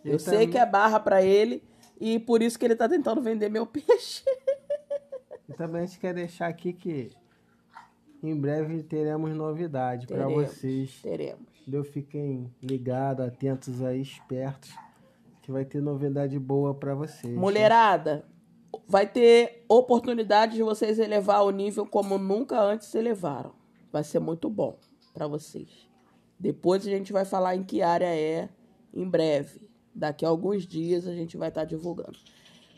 Eu, 0.04 0.14
Eu 0.14 0.20
sei 0.20 0.34
também... 0.34 0.50
que 0.50 0.58
é 0.58 0.66
barra 0.66 1.00
para 1.00 1.22
ele 1.22 1.64
e 2.00 2.18
por 2.20 2.42
isso 2.42 2.58
que 2.58 2.66
ele 2.66 2.76
tá 2.76 2.90
tentando 2.90 3.22
vender 3.22 3.50
meu 3.50 3.66
peixe. 3.68 4.24
Também 5.56 5.84
a 5.84 5.86
gente 5.86 6.00
quer 6.00 6.14
deixar 6.14 6.48
aqui 6.48 6.74
que 6.74 7.12
em 8.24 8.40
breve 8.40 8.82
teremos 8.84 9.36
novidade 9.36 10.08
para 10.08 10.28
vocês. 10.28 11.02
Teremos. 11.02 11.46
Entendeu? 11.62 11.84
Fiquem 11.84 12.50
ligados, 12.62 13.26
atentos 13.26 13.82
aí, 13.84 14.02
espertos, 14.02 14.74
que 15.42 15.52
vai 15.52 15.66
ter 15.66 15.82
novidade 15.82 16.40
boa 16.40 16.74
para 16.74 16.96
vocês. 16.96 17.38
Mulherada, 17.38 18.26
vai 18.88 19.06
ter 19.06 19.66
oportunidade 19.68 20.56
de 20.56 20.64
vocês 20.64 21.00
elevar 21.00 21.44
o 21.44 21.52
nível 21.52 21.86
como 21.86 22.18
nunca 22.18 22.62
antes 22.62 22.96
elevaram. 22.96 23.52
Vai 23.92 24.04
ser 24.04 24.20
muito 24.20 24.50
bom 24.50 24.78
para 25.14 25.28
vocês. 25.28 25.90
Depois 26.40 26.88
a 26.88 26.90
gente 26.90 27.14
vai 27.14 27.26
falar 27.26 27.56
em 27.56 27.64
que 27.64 27.82
área 27.82 28.14
é 28.14 28.50
em 28.94 29.08
breve. 29.08 29.70
Daqui 29.94 30.26
a 30.26 30.30
alguns 30.30 30.66
dias 30.66 31.08
a 31.08 31.14
gente 31.14 31.38
vai 31.38 31.50
estar 31.50 31.62
tá 31.62 31.66
divulgando. 31.66 32.18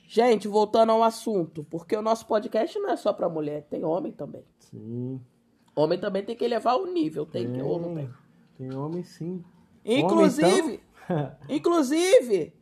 Gente, 0.08 0.48
voltando 0.48 0.92
ao 0.92 1.02
assunto, 1.02 1.64
porque 1.64 1.96
o 1.96 2.02
nosso 2.02 2.28
podcast 2.28 2.78
não 2.78 2.90
é 2.90 2.96
só 2.96 3.12
para 3.12 3.30
mulher, 3.30 3.64
tem 3.64 3.84
homem 3.84 4.12
também. 4.12 4.44
Sim. 4.60 5.20
Homem 5.76 6.00
também 6.00 6.24
tem 6.24 6.36
que 6.36 6.46
elevar 6.46 6.78
o 6.78 6.86
nível, 6.86 7.26
tem, 7.26 7.46
tem 7.46 7.54
que 7.54 7.62
ou 7.62 7.80
não 7.80 7.96
tem? 7.96 8.10
Tem 8.58 8.74
homem 8.74 9.04
sim. 9.04 9.44
Inclusive, 9.84 10.62
homem, 10.62 10.80
então... 11.04 11.32
inclusive, 11.50 12.54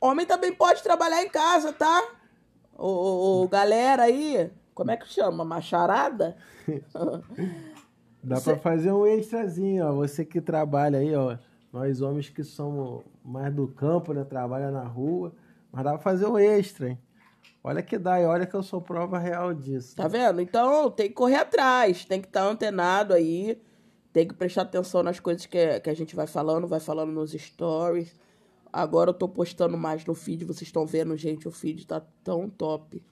homem 0.00 0.26
também 0.26 0.52
pode 0.52 0.82
trabalhar 0.82 1.22
em 1.22 1.28
casa, 1.28 1.72
tá? 1.72 2.08
O, 2.76 3.42
o 3.42 3.48
galera 3.48 4.04
aí, 4.04 4.50
como 4.74 4.90
é 4.90 4.96
que 4.96 5.08
chama? 5.08 5.44
Macharada? 5.44 6.36
Dá 8.22 8.36
Você... 8.36 8.52
para 8.52 8.60
fazer 8.60 8.92
um 8.92 9.06
extrazinho, 9.06 9.86
ó. 9.86 9.92
Você 9.92 10.24
que 10.24 10.40
trabalha 10.40 10.98
aí, 10.98 11.14
ó. 11.14 11.36
Nós 11.72 12.00
homens 12.00 12.28
que 12.28 12.42
somos 12.42 13.02
mais 13.24 13.52
do 13.52 13.68
campo, 13.68 14.12
né? 14.12 14.24
Trabalha 14.24 14.70
na 14.70 14.84
rua. 14.84 15.34
Mas 15.70 15.84
dá 15.84 15.90
pra 15.90 15.98
fazer 15.98 16.26
um 16.26 16.38
extra, 16.38 16.90
hein? 16.90 16.98
Olha 17.68 17.82
que 17.82 17.98
dá, 17.98 18.18
e 18.18 18.24
olha 18.24 18.46
que 18.46 18.54
eu 18.54 18.62
sou 18.62 18.80
prova 18.80 19.18
real 19.18 19.52
disso. 19.52 19.94
Tá 19.94 20.08
vendo? 20.08 20.40
Então 20.40 20.90
tem 20.90 21.08
que 21.08 21.12
correr 21.12 21.34
atrás, 21.34 22.02
tem 22.02 22.18
que 22.18 22.26
estar 22.26 22.40
tá 22.40 22.48
antenado 22.48 23.12
aí, 23.12 23.60
tem 24.10 24.26
que 24.26 24.32
prestar 24.32 24.62
atenção 24.62 25.02
nas 25.02 25.20
coisas 25.20 25.44
que, 25.44 25.78
que 25.80 25.90
a 25.90 25.94
gente 25.94 26.16
vai 26.16 26.26
falando, 26.26 26.66
vai 26.66 26.80
falando 26.80 27.12
nos 27.12 27.32
stories. 27.32 28.18
Agora 28.72 29.10
eu 29.10 29.14
tô 29.14 29.28
postando 29.28 29.76
mais 29.76 30.06
no 30.06 30.14
feed, 30.14 30.46
vocês 30.46 30.62
estão 30.62 30.86
vendo, 30.86 31.14
gente, 31.14 31.46
o 31.46 31.50
feed 31.50 31.86
tá 31.86 32.00
tão 32.24 32.48
top. 32.48 33.02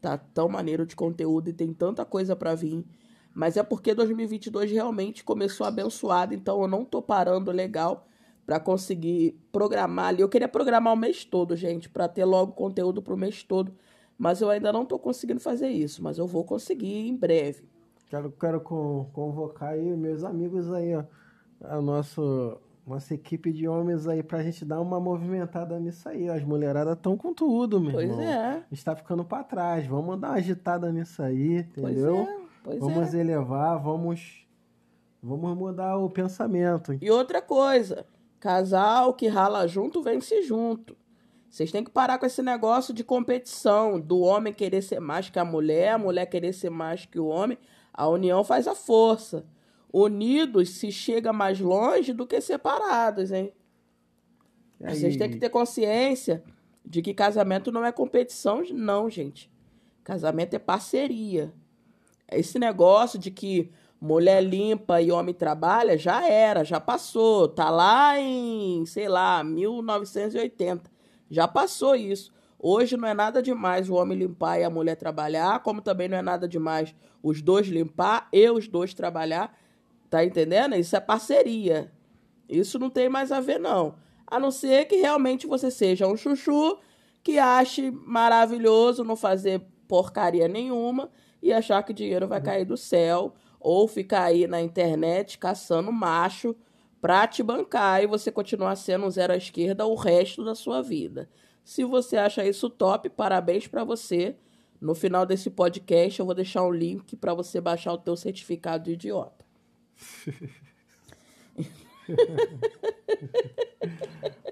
Tá 0.00 0.16
tão 0.16 0.48
maneiro 0.48 0.86
de 0.86 0.96
conteúdo 0.96 1.50
e 1.50 1.52
tem 1.52 1.74
tanta 1.74 2.02
coisa 2.02 2.34
para 2.34 2.54
vir. 2.54 2.86
Mas 3.34 3.58
é 3.58 3.62
porque 3.62 3.92
2022 3.92 4.70
realmente 4.70 5.22
começou 5.22 5.66
abençoado, 5.66 6.32
então 6.32 6.62
eu 6.62 6.66
não 6.66 6.82
tô 6.82 7.02
parando 7.02 7.50
legal 7.50 8.06
para 8.46 8.58
conseguir 8.58 9.38
programar 9.52 10.06
ali. 10.06 10.22
Eu 10.22 10.30
queria 10.30 10.48
programar 10.48 10.94
o 10.94 10.96
mês 10.96 11.26
todo, 11.26 11.54
gente, 11.54 11.90
para 11.90 12.08
ter 12.08 12.24
logo 12.24 12.52
conteúdo 12.52 13.02
pro 13.02 13.14
mês 13.14 13.42
todo. 13.42 13.70
Mas 14.18 14.40
eu 14.40 14.50
ainda 14.50 14.72
não 14.72 14.84
tô 14.84 14.98
conseguindo 14.98 15.38
fazer 15.38 15.68
isso, 15.68 16.02
mas 16.02 16.18
eu 16.18 16.26
vou 16.26 16.44
conseguir 16.44 17.08
em 17.08 17.16
breve. 17.16 17.68
Quero, 18.10 18.32
quero 18.32 18.60
convocar 18.60 19.70
aí 19.70 19.96
meus 19.96 20.24
amigos 20.24 20.72
aí, 20.72 20.96
ó. 20.96 21.04
A 21.60 21.80
nosso, 21.80 22.58
nossa 22.86 23.14
equipe 23.14 23.52
de 23.52 23.68
homens 23.68 24.08
aí 24.08 24.22
pra 24.22 24.42
gente 24.42 24.64
dar 24.64 24.80
uma 24.80 24.98
movimentada 24.98 25.78
nisso 25.78 26.08
aí. 26.08 26.28
As 26.28 26.42
mulheradas 26.42 26.96
estão 26.96 27.16
com 27.16 27.32
tudo, 27.32 27.80
meu 27.80 27.92
pois 27.92 28.10
irmão. 28.10 28.22
é. 28.22 28.64
A 28.70 28.74
gente 28.74 28.84
tá 28.84 28.96
ficando 28.96 29.24
pra 29.24 29.44
trás. 29.44 29.86
Vamos 29.86 30.18
dar 30.20 30.28
uma 30.28 30.36
agitada 30.36 30.90
nisso 30.90 31.22
aí, 31.22 31.58
entendeu? 31.58 32.24
Pois 32.24 32.28
é. 32.28 32.48
Pois 32.64 32.80
vamos 32.80 33.14
é. 33.14 33.20
elevar, 33.20 33.80
vamos 33.80 34.46
vamos 35.22 35.56
mudar 35.56 35.96
o 35.96 36.10
pensamento. 36.10 36.96
E 37.00 37.10
outra 37.10 37.40
coisa, 37.40 38.06
casal 38.40 39.14
que 39.14 39.26
rala 39.26 39.66
junto 39.66 40.02
vence 40.02 40.42
junto. 40.42 40.96
Vocês 41.50 41.72
têm 41.72 41.82
que 41.82 41.90
parar 41.90 42.18
com 42.18 42.26
esse 42.26 42.42
negócio 42.42 42.92
de 42.92 43.02
competição, 43.02 43.98
do 43.98 44.20
homem 44.20 44.52
querer 44.52 44.82
ser 44.82 45.00
mais 45.00 45.30
que 45.30 45.38
a 45.38 45.44
mulher, 45.44 45.92
a 45.92 45.98
mulher 45.98 46.26
querer 46.26 46.52
ser 46.52 46.70
mais 46.70 47.06
que 47.06 47.18
o 47.18 47.26
homem. 47.26 47.58
A 47.92 48.06
união 48.06 48.44
faz 48.44 48.68
a 48.68 48.74
força. 48.74 49.46
Unidos 49.92 50.70
se 50.70 50.92
chega 50.92 51.32
mais 51.32 51.58
longe 51.58 52.12
do 52.12 52.26
que 52.26 52.40
separados, 52.40 53.32
hein? 53.32 53.52
Vocês 54.78 55.16
têm 55.16 55.30
que 55.30 55.38
ter 55.38 55.48
consciência 55.48 56.44
de 56.84 57.02
que 57.02 57.12
casamento 57.12 57.72
não 57.72 57.84
é 57.84 57.90
competição, 57.90 58.62
não, 58.72 59.10
gente. 59.10 59.50
Casamento 60.04 60.54
é 60.54 60.58
parceria. 60.58 61.52
Esse 62.30 62.58
negócio 62.58 63.18
de 63.18 63.30
que 63.30 63.72
mulher 64.00 64.42
limpa 64.42 65.02
e 65.02 65.10
homem 65.10 65.34
trabalha 65.34 65.98
já 65.98 66.28
era, 66.28 66.62
já 66.62 66.78
passou. 66.78 67.48
Tá 67.48 67.70
lá 67.70 68.18
em, 68.20 68.86
sei 68.86 69.08
lá, 69.08 69.42
1980. 69.42 70.97
Já 71.30 71.46
passou 71.46 71.94
isso. 71.94 72.32
Hoje 72.58 72.96
não 72.96 73.06
é 73.06 73.14
nada 73.14 73.40
demais 73.40 73.88
o 73.88 73.94
homem 73.94 74.18
limpar 74.18 74.58
e 74.58 74.64
a 74.64 74.70
mulher 74.70 74.96
trabalhar, 74.96 75.60
como 75.60 75.80
também 75.80 76.08
não 76.08 76.16
é 76.16 76.22
nada 76.22 76.48
demais 76.48 76.94
os 77.22 77.40
dois 77.40 77.68
limpar 77.68 78.28
e 78.32 78.50
os 78.50 78.66
dois 78.66 78.92
trabalhar. 78.92 79.56
Tá 80.10 80.24
entendendo? 80.24 80.74
Isso 80.74 80.96
é 80.96 81.00
parceria. 81.00 81.92
Isso 82.48 82.78
não 82.78 82.90
tem 82.90 83.08
mais 83.08 83.30
a 83.30 83.40
ver, 83.40 83.60
não. 83.60 83.94
A 84.26 84.40
não 84.40 84.50
ser 84.50 84.86
que 84.86 84.96
realmente 84.96 85.46
você 85.46 85.70
seja 85.70 86.06
um 86.06 86.16
chuchu 86.16 86.78
que 87.22 87.38
ache 87.38 87.90
maravilhoso 87.90 89.04
não 89.04 89.16
fazer 89.16 89.62
porcaria 89.86 90.48
nenhuma 90.48 91.10
e 91.42 91.52
achar 91.52 91.82
que 91.82 91.92
dinheiro 91.92 92.26
vai 92.26 92.40
cair 92.40 92.64
do 92.64 92.76
céu, 92.76 93.34
ou 93.60 93.86
ficar 93.86 94.24
aí 94.24 94.46
na 94.46 94.60
internet 94.60 95.38
caçando 95.38 95.92
macho 95.92 96.54
pra 97.00 97.26
te 97.26 97.42
bancar 97.42 98.02
e 98.02 98.06
você 98.06 98.30
continuar 98.30 98.76
sendo 98.76 99.06
um 99.06 99.10
zero 99.10 99.32
à 99.32 99.36
esquerda 99.36 99.86
o 99.86 99.94
resto 99.94 100.44
da 100.44 100.54
sua 100.54 100.82
vida. 100.82 101.28
Se 101.64 101.84
você 101.84 102.16
acha 102.16 102.44
isso 102.44 102.70
top, 102.70 103.08
parabéns 103.10 103.66
para 103.66 103.84
você. 103.84 104.36
No 104.80 104.94
final 104.94 105.26
desse 105.26 105.50
podcast 105.50 106.18
eu 106.18 106.26
vou 106.26 106.34
deixar 106.34 106.62
um 106.62 106.70
link 106.70 107.16
para 107.16 107.34
você 107.34 107.60
baixar 107.60 107.92
o 107.92 107.98
teu 107.98 108.16
certificado 108.16 108.84
de 108.84 108.92
idiota. 108.92 109.44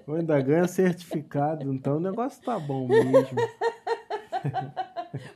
Eu 0.05 0.15
ainda 0.15 0.39
ganha 0.41 0.67
certificado, 0.67 1.73
então 1.73 1.97
o 1.97 1.99
negócio 1.99 2.41
tá 2.43 2.59
bom 2.59 2.87
mesmo. 2.87 3.37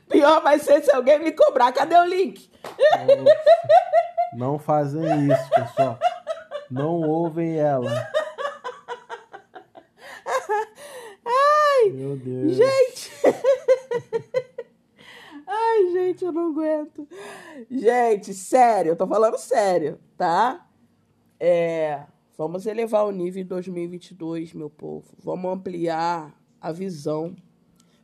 Pior 0.08 0.42
vai 0.42 0.58
ser 0.58 0.82
se 0.82 0.92
alguém 0.92 1.18
me 1.18 1.32
cobrar. 1.32 1.72
Cadê 1.72 1.96
o 1.96 2.04
link? 2.04 2.50
Não 4.34 4.58
fazem 4.58 5.02
isso, 5.28 5.50
pessoal. 5.50 5.98
Não 6.72 7.02
ouvem 7.02 7.58
ela. 7.58 7.90
Ai, 11.24 11.90
Meu 11.90 12.16
Deus. 12.16 12.56
Gente. 12.56 13.12
Ai, 15.46 15.92
gente, 15.92 16.24
eu 16.24 16.32
não 16.32 16.50
aguento. 16.50 17.06
Gente, 17.70 18.32
sério, 18.32 18.90
eu 18.90 18.96
tô 18.96 19.06
falando 19.06 19.36
sério, 19.36 20.00
tá? 20.16 20.66
É, 21.38 22.04
vamos 22.38 22.66
elevar 22.66 23.04
o 23.06 23.12
nível 23.12 23.42
em 23.42 23.46
2022, 23.46 24.54
meu 24.54 24.70
povo. 24.70 25.14
Vamos 25.18 25.52
ampliar 25.52 26.34
a 26.60 26.72
visão 26.72 27.36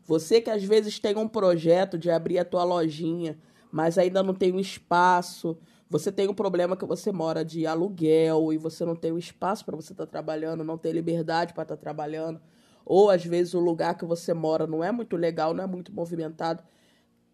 você 0.08 0.40
que 0.40 0.48
às 0.48 0.64
vezes 0.64 0.98
tem 0.98 1.14
um 1.18 1.28
projeto 1.28 1.98
de 1.98 2.10
abrir 2.10 2.38
a 2.38 2.44
tua 2.44 2.64
lojinha, 2.64 3.38
mas 3.70 3.98
ainda 3.98 4.22
não 4.22 4.32
tem 4.32 4.50
um 4.50 4.58
espaço. 4.58 5.58
Você 5.90 6.12
tem 6.12 6.28
um 6.28 6.34
problema 6.34 6.76
que 6.76 6.84
você 6.84 7.10
mora 7.10 7.42
de 7.42 7.66
aluguel 7.66 8.52
e 8.52 8.58
você 8.58 8.84
não 8.84 8.94
tem 8.94 9.10
o 9.10 9.18
espaço 9.18 9.64
para 9.64 9.74
você 9.74 9.92
estar 9.92 10.04
tá 10.04 10.10
trabalhando, 10.10 10.62
não 10.62 10.76
tem 10.76 10.92
liberdade 10.92 11.54
para 11.54 11.62
estar 11.62 11.76
tá 11.76 11.80
trabalhando. 11.80 12.40
Ou 12.84 13.10
às 13.10 13.24
vezes 13.24 13.54
o 13.54 13.60
lugar 13.60 13.96
que 13.96 14.04
você 14.04 14.34
mora 14.34 14.66
não 14.66 14.84
é 14.84 14.92
muito 14.92 15.16
legal, 15.16 15.54
não 15.54 15.64
é 15.64 15.66
muito 15.66 15.92
movimentado. 15.92 16.62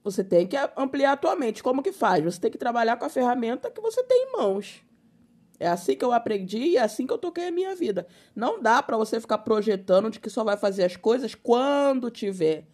Você 0.05 0.23
tem 0.23 0.47
que 0.47 0.57
ampliar 0.77 1.13
a 1.13 1.17
tua 1.17 1.35
mente. 1.35 1.63
Como 1.63 1.83
que 1.83 1.93
faz? 1.93 2.23
Você 2.23 2.41
tem 2.41 2.51
que 2.51 2.59
trabalhar 2.59 2.97
com 2.97 3.05
a 3.05 3.09
ferramenta 3.09 3.71
que 3.71 3.81
você 3.81 4.03
tem 4.05 4.29
em 4.29 4.33
mãos. 4.33 4.85
É 5.59 5.69
assim 5.69 5.97
que 5.97 6.05
eu 6.05 6.13
aprendi 6.13 6.59
e 6.59 6.77
é 6.77 6.83
assim 6.83 7.07
que 7.07 7.13
eu 7.13 7.19
toquei 7.19 7.49
a 7.49 7.53
minha 7.53 7.75
vida. 7.75 8.07
Não 8.37 8.61
dá 8.61 8.83
para 8.83 8.97
você 8.97 9.21
ficar 9.21 9.39
projetando 9.39 10.11
de 10.11 10.21
que 10.21 10.29
só 10.29 10.45
vai 10.45 10.57
fazer 10.57 10.85
as 10.85 10.97
coisas 10.97 11.35
quando 11.35 12.11
tiver. 12.11 12.67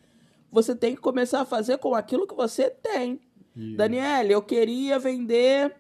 Você 0.51 0.75
tem 0.75 0.95
que 0.95 1.01
começar 1.01 1.41
a 1.41 1.45
fazer 1.45 1.79
com 1.79 1.95
aquilo 1.95 2.27
que 2.27 2.35
você 2.35 2.69
tem. 2.69 3.21
Isso. 3.61 3.77
Daniela, 3.77 4.31
eu 4.31 4.41
queria 4.41 4.99
vender 4.99 5.77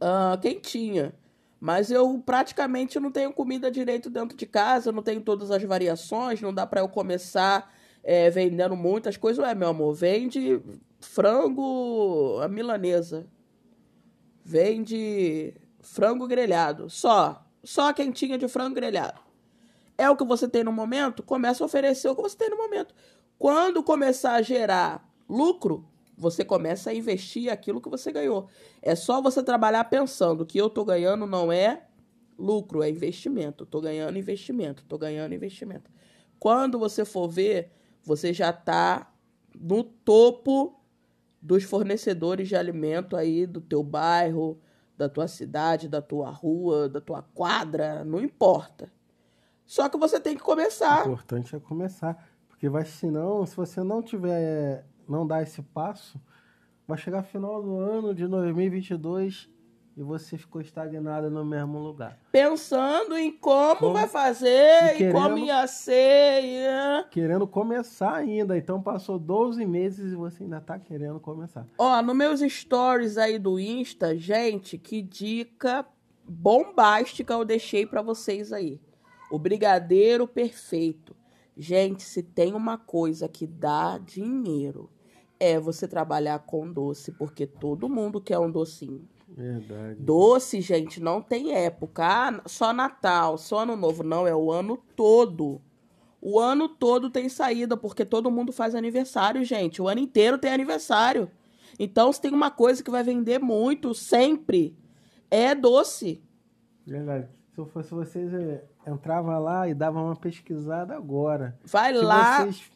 uh, 0.00 0.40
quentinha, 0.40 1.14
mas 1.60 1.90
eu 1.90 2.22
praticamente 2.24 2.98
não 2.98 3.10
tenho 3.10 3.32
comida 3.32 3.70
direito 3.70 4.08
dentro 4.08 4.36
de 4.36 4.46
casa, 4.46 4.90
não 4.90 5.02
tenho 5.02 5.20
todas 5.20 5.50
as 5.50 5.62
variações, 5.62 6.40
não 6.40 6.54
dá 6.54 6.66
para 6.66 6.80
eu 6.80 6.88
começar 6.88 7.70
é, 8.02 8.30
vendendo 8.30 8.74
muitas 8.74 9.18
coisas. 9.18 9.44
Ué, 9.44 9.54
meu 9.54 9.68
amor, 9.68 9.92
vende 9.92 10.62
frango 11.00 12.40
a 12.42 12.48
milanesa. 12.48 13.26
Vende 14.42 15.54
frango 15.80 16.26
grelhado. 16.26 16.88
Só. 16.88 17.44
Só 17.62 17.88
a 17.90 17.92
quentinha 17.92 18.38
de 18.38 18.48
frango 18.48 18.76
grelhado. 18.76 19.20
É 19.98 20.08
o 20.08 20.16
que 20.16 20.24
você 20.24 20.48
tem 20.48 20.64
no 20.64 20.72
momento? 20.72 21.22
Começa 21.22 21.62
a 21.62 21.66
oferecer 21.66 22.08
o 22.08 22.16
que 22.16 22.22
você 22.22 22.36
tem 22.36 22.48
no 22.48 22.56
momento. 22.56 22.94
Quando 23.36 23.82
começar 23.82 24.34
a 24.34 24.42
gerar 24.42 25.06
lucro, 25.28 25.84
você 26.18 26.44
começa 26.44 26.90
a 26.90 26.94
investir 26.94 27.50
aquilo 27.50 27.80
que 27.80 27.88
você 27.88 28.10
ganhou. 28.10 28.48
É 28.82 28.94
só 28.96 29.22
você 29.22 29.42
trabalhar 29.42 29.84
pensando 29.84 30.44
que 30.44 30.58
eu 30.58 30.68
tô 30.68 30.84
ganhando 30.84 31.26
não 31.26 31.52
é 31.52 31.86
lucro, 32.36 32.82
é 32.82 32.90
investimento. 32.90 33.64
Tô 33.64 33.80
ganhando 33.80 34.18
investimento, 34.18 34.84
tô 34.84 34.98
ganhando 34.98 35.34
investimento. 35.34 35.90
Quando 36.38 36.78
você 36.78 37.04
for 37.04 37.28
ver, 37.28 37.70
você 38.02 38.32
já 38.32 38.52
tá 38.52 39.12
no 39.58 39.84
topo 39.84 40.80
dos 41.40 41.62
fornecedores 41.62 42.48
de 42.48 42.56
alimento 42.56 43.16
aí 43.16 43.46
do 43.46 43.60
teu 43.60 43.82
bairro, 43.82 44.60
da 44.96 45.08
tua 45.08 45.28
cidade, 45.28 45.88
da 45.88 46.02
tua 46.02 46.30
rua, 46.30 46.88
da 46.88 47.00
tua 47.00 47.22
quadra, 47.22 48.04
não 48.04 48.20
importa. 48.20 48.90
Só 49.64 49.88
que 49.88 49.96
você 49.96 50.18
tem 50.18 50.36
que 50.36 50.42
começar. 50.42 51.06
O 51.06 51.12
importante 51.12 51.54
é 51.54 51.60
começar, 51.60 52.28
porque 52.48 52.68
vai 52.68 52.84
senão, 52.84 53.46
se 53.46 53.54
você 53.54 53.84
não 53.84 54.02
tiver 54.02 54.84
não 55.08 55.26
dar 55.26 55.42
esse 55.42 55.62
passo, 55.62 56.20
vai 56.86 56.98
chegar 56.98 57.22
final 57.22 57.62
do 57.62 57.78
ano 57.78 58.14
de 58.14 58.26
2022 58.26 59.48
e 59.98 60.02
você 60.02 60.38
ficou 60.38 60.60
estagnado 60.60 61.28
no 61.28 61.44
mesmo 61.44 61.80
lugar. 61.80 62.16
Pensando 62.30 63.18
em 63.18 63.32
como, 63.32 63.76
como 63.76 63.92
vai 63.94 64.06
fazer, 64.06 64.94
e, 64.94 64.98
querendo, 64.98 65.10
e 65.10 65.12
como 65.12 65.38
ia 65.38 65.66
ser. 65.66 66.44
Ia... 66.44 67.06
Querendo 67.10 67.48
começar 67.48 68.14
ainda. 68.14 68.56
Então 68.56 68.80
passou 68.80 69.18
12 69.18 69.66
meses 69.66 70.12
e 70.12 70.14
você 70.14 70.44
ainda 70.44 70.60
tá 70.60 70.78
querendo 70.78 71.18
começar. 71.18 71.66
Ó, 71.76 72.00
nos 72.00 72.14
meus 72.14 72.40
stories 72.40 73.18
aí 73.18 73.40
do 73.40 73.58
Insta, 73.58 74.16
gente, 74.16 74.78
que 74.78 75.02
dica 75.02 75.84
bombástica 76.28 77.32
eu 77.32 77.44
deixei 77.44 77.84
para 77.84 78.00
vocês 78.00 78.52
aí. 78.52 78.80
O 79.32 79.38
brigadeiro 79.38 80.28
perfeito. 80.28 81.16
Gente, 81.56 82.04
se 82.04 82.22
tem 82.22 82.54
uma 82.54 82.78
coisa 82.78 83.28
que 83.28 83.48
dá 83.48 83.98
dinheiro, 83.98 84.88
é 85.40 85.58
você 85.58 85.86
trabalhar 85.86 86.40
com 86.40 86.70
doce, 86.70 87.12
porque 87.12 87.46
todo 87.46 87.88
mundo 87.88 88.20
quer 88.20 88.38
um 88.38 88.50
docinho. 88.50 89.08
Verdade. 89.28 90.00
Doce, 90.00 90.60
gente, 90.60 91.00
não 91.00 91.20
tem 91.20 91.54
época. 91.54 92.04
Ah, 92.04 92.42
só 92.46 92.72
Natal, 92.72 93.38
só 93.38 93.60
Ano 93.60 93.76
Novo. 93.76 94.02
Não, 94.02 94.26
é 94.26 94.34
o 94.34 94.50
ano 94.50 94.76
todo. 94.96 95.60
O 96.20 96.40
ano 96.40 96.68
todo 96.68 97.10
tem 97.10 97.28
saída, 97.28 97.76
porque 97.76 98.04
todo 98.04 98.30
mundo 98.30 98.52
faz 98.52 98.74
aniversário, 98.74 99.44
gente. 99.44 99.80
O 99.80 99.86
ano 99.88 100.00
inteiro 100.00 100.38
tem 100.38 100.52
aniversário. 100.52 101.30
Então, 101.78 102.12
se 102.12 102.20
tem 102.20 102.32
uma 102.32 102.50
coisa 102.50 102.82
que 102.82 102.90
vai 102.90 103.04
vender 103.04 103.38
muito, 103.38 103.94
sempre, 103.94 104.76
é 105.30 105.54
doce. 105.54 106.20
Verdade. 106.84 107.28
Se 107.54 107.60
eu 107.60 107.66
fosse 107.66 107.90
vocês, 107.92 108.32
eu 108.32 108.60
entrava 108.86 109.38
lá 109.38 109.68
e 109.68 109.74
dava 109.74 110.02
uma 110.02 110.16
pesquisada 110.16 110.96
agora. 110.96 111.56
Vai 111.64 111.94
se 111.94 112.00
lá. 112.00 112.44
Vocês 112.44 112.70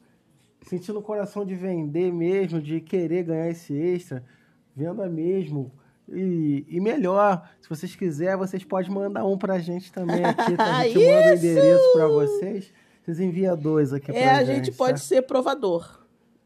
sentindo 0.66 0.98
o 0.98 1.02
coração 1.02 1.44
de 1.44 1.54
vender 1.54 2.12
mesmo, 2.12 2.60
de 2.60 2.80
querer 2.80 3.24
ganhar 3.24 3.48
esse 3.48 3.74
extra, 3.74 4.24
venda 4.74 5.08
mesmo 5.08 5.72
e, 6.08 6.66
e, 6.68 6.80
melhor, 6.80 7.48
se 7.60 7.68
vocês 7.68 7.94
quiserem, 7.94 8.36
vocês 8.36 8.64
podem 8.64 8.90
mandar 8.90 9.24
um 9.24 9.38
pra 9.38 9.58
gente 9.58 9.92
também 9.92 10.24
aqui. 10.24 10.56
Tá? 10.56 10.78
A 10.78 10.84
gente 10.88 10.98
manda 10.98 11.30
o 11.30 11.34
endereço 11.34 11.92
pra 11.94 12.06
vocês. 12.06 12.72
Vocês 13.02 13.20
enviam 13.20 13.56
dois 13.56 13.92
aqui 13.92 14.10
é, 14.10 14.14
pra 14.14 14.38
gente. 14.40 14.50
É, 14.50 14.52
a 14.52 14.54
gente 14.56 14.72
pode 14.72 15.00
ser 15.00 15.22
provador. 15.22 16.01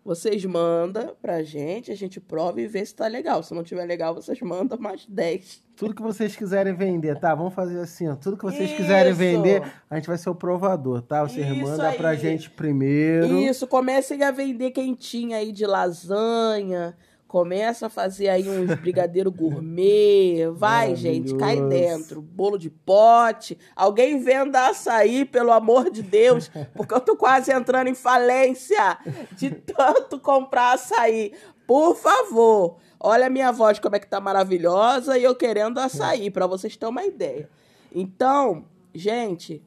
Vocês 0.07 0.45
mandam 0.45 1.17
pra 1.21 1.43
gente, 1.43 1.91
a 1.91 1.97
gente 1.97 2.21
prova 2.21 2.61
e 2.61 2.69
vê 2.69 2.87
se 2.87 2.95
tá 2.95 3.09
legal. 3.09 3.43
Se 3.43 3.53
não 3.53 3.65
tiver 3.65 3.85
legal, 3.85 4.15
vocês 4.15 4.41
mandam 4.41 4.79
mais 4.79 5.05
10. 5.05 5.65
Tudo 5.75 5.97
que 5.97 6.01
vocês 6.01 6.37
quiserem 6.37 6.73
vender, 6.77 7.19
tá? 7.19 7.35
Vamos 7.35 7.53
fazer 7.53 7.81
assim, 7.81 8.07
ó. 8.07 8.15
Tudo 8.15 8.37
que 8.37 8.45
vocês 8.45 8.71
Isso. 8.71 8.77
quiserem 8.77 9.13
vender, 9.13 9.65
a 9.91 9.97
gente 9.97 10.07
vai 10.07 10.17
ser 10.17 10.31
o 10.31 10.35
provador, 10.35 11.03
tá? 11.03 11.25
Vocês 11.25 11.45
Isso 11.45 11.61
mandam 11.61 11.89
aí. 11.89 11.97
pra 11.97 12.15
gente 12.15 12.49
primeiro. 12.49 13.37
Isso, 13.37 13.67
comecem 13.67 14.23
a 14.23 14.31
vender 14.31 14.71
quentinha 14.71 15.39
aí 15.39 15.51
de 15.51 15.67
lasanha 15.67 16.97
Começa 17.29 17.87
a 17.87 17.91
fazer 17.91 18.29
aí 18.29 18.49
uns 18.49 18.73
brigadeiro 18.79 19.33
gourmet. 19.33 20.49
Vai, 20.53 20.95
gente, 20.95 21.35
cai 21.35 21.61
dentro. 21.61 22.23
Bolo 22.23 22.57
de 22.57 22.71
pote. 22.71 23.59
Alguém 23.75 24.23
venda 24.23 24.69
açaí, 24.69 25.25
pelo 25.25 25.51
amor 25.51 25.91
de 25.91 26.03
Deus, 26.03 26.49
porque 26.75 26.95
eu 26.95 27.01
tô 27.01 27.17
quase 27.17 27.53
entrando 27.53 27.89
em 27.89 27.97
falência 27.97 28.99
de 29.33 29.51
tanto 29.51 30.21
comprar 30.21 30.75
açaí. 30.75 31.33
Por 31.67 31.97
favor, 31.97 32.77
olha 33.01 33.27
a 33.27 33.31
minha 33.31 33.51
voz 33.51 33.81
como 33.81 33.97
é 33.97 33.99
que 33.99 34.07
tá 34.07 34.21
maravilhosa 34.21 35.19
e 35.19 35.25
eu 35.25 35.35
querendo 35.35 35.79
açaí, 35.79 36.31
para 36.31 36.47
vocês 36.47 36.77
terem 36.77 36.93
uma 36.93 37.05
ideia. 37.05 37.51
Então, 37.93 38.67
gente, 38.95 39.61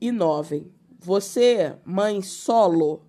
inovem. 0.00 0.72
Você, 0.98 1.76
mãe 1.84 2.22
solo, 2.22 3.02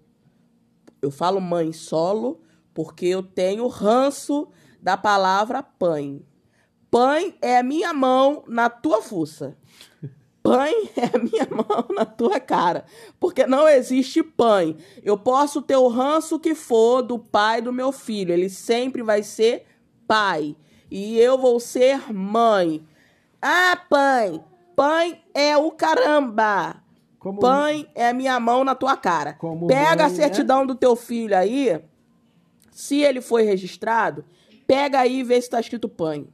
eu 1.01 1.09
falo 1.09 1.39
mãe 1.39 1.71
solo 1.71 2.41
porque 2.73 3.05
eu 3.05 3.21
tenho 3.23 3.67
ranço 3.67 4.47
da 4.81 4.97
palavra 4.97 5.61
pãe. 5.61 6.25
Pãe 6.89 7.35
é 7.41 7.57
a 7.57 7.63
minha 7.63 7.93
mão 7.93 8.43
na 8.47 8.69
tua 8.69 9.01
fuça. 9.01 9.55
Pãe 10.43 10.73
é 10.97 11.15
a 11.15 11.19
minha 11.19 11.47
mão 11.49 11.85
na 11.95 12.05
tua 12.05 12.39
cara. 12.39 12.85
Porque 13.19 13.45
não 13.45 13.67
existe 13.67 14.23
pãe. 14.23 14.77
Eu 15.03 15.17
posso 15.17 15.61
ter 15.61 15.77
o 15.77 15.87
ranço 15.87 16.39
que 16.39 16.55
for 16.55 17.01
do 17.01 17.17
pai 17.17 17.61
do 17.61 17.71
meu 17.71 17.91
filho. 17.91 18.33
Ele 18.33 18.49
sempre 18.49 19.01
vai 19.01 19.23
ser 19.23 19.65
pai. 20.07 20.55
E 20.89 21.17
eu 21.17 21.37
vou 21.37 21.59
ser 21.59 22.11
mãe. 22.11 22.85
Ah, 23.41 23.79
pai. 23.89 24.43
Pai 24.75 25.21
é 25.33 25.55
o 25.55 25.71
caramba. 25.71 26.81
Como... 27.19 27.39
Pai 27.39 27.87
é 27.93 28.09
a 28.09 28.13
minha 28.13 28.39
mão 28.39 28.63
na 28.63 28.73
tua 28.73 28.97
cara. 28.97 29.33
Como 29.33 29.67
Pega 29.67 29.95
mãe, 29.95 30.05
a 30.05 30.09
né? 30.09 30.15
certidão 30.15 30.61
né? 30.61 30.67
do 30.67 30.75
teu 30.75 30.95
filho 30.95 31.37
aí 31.37 31.79
se 32.71 33.01
ele 33.01 33.21
foi 33.21 33.43
registrado, 33.43 34.25
pega 34.65 35.01
aí 35.01 35.19
e 35.19 35.23
vê 35.23 35.35
se 35.35 35.47
está 35.47 35.59
escrito 35.59 35.89
PAN. 35.89 36.25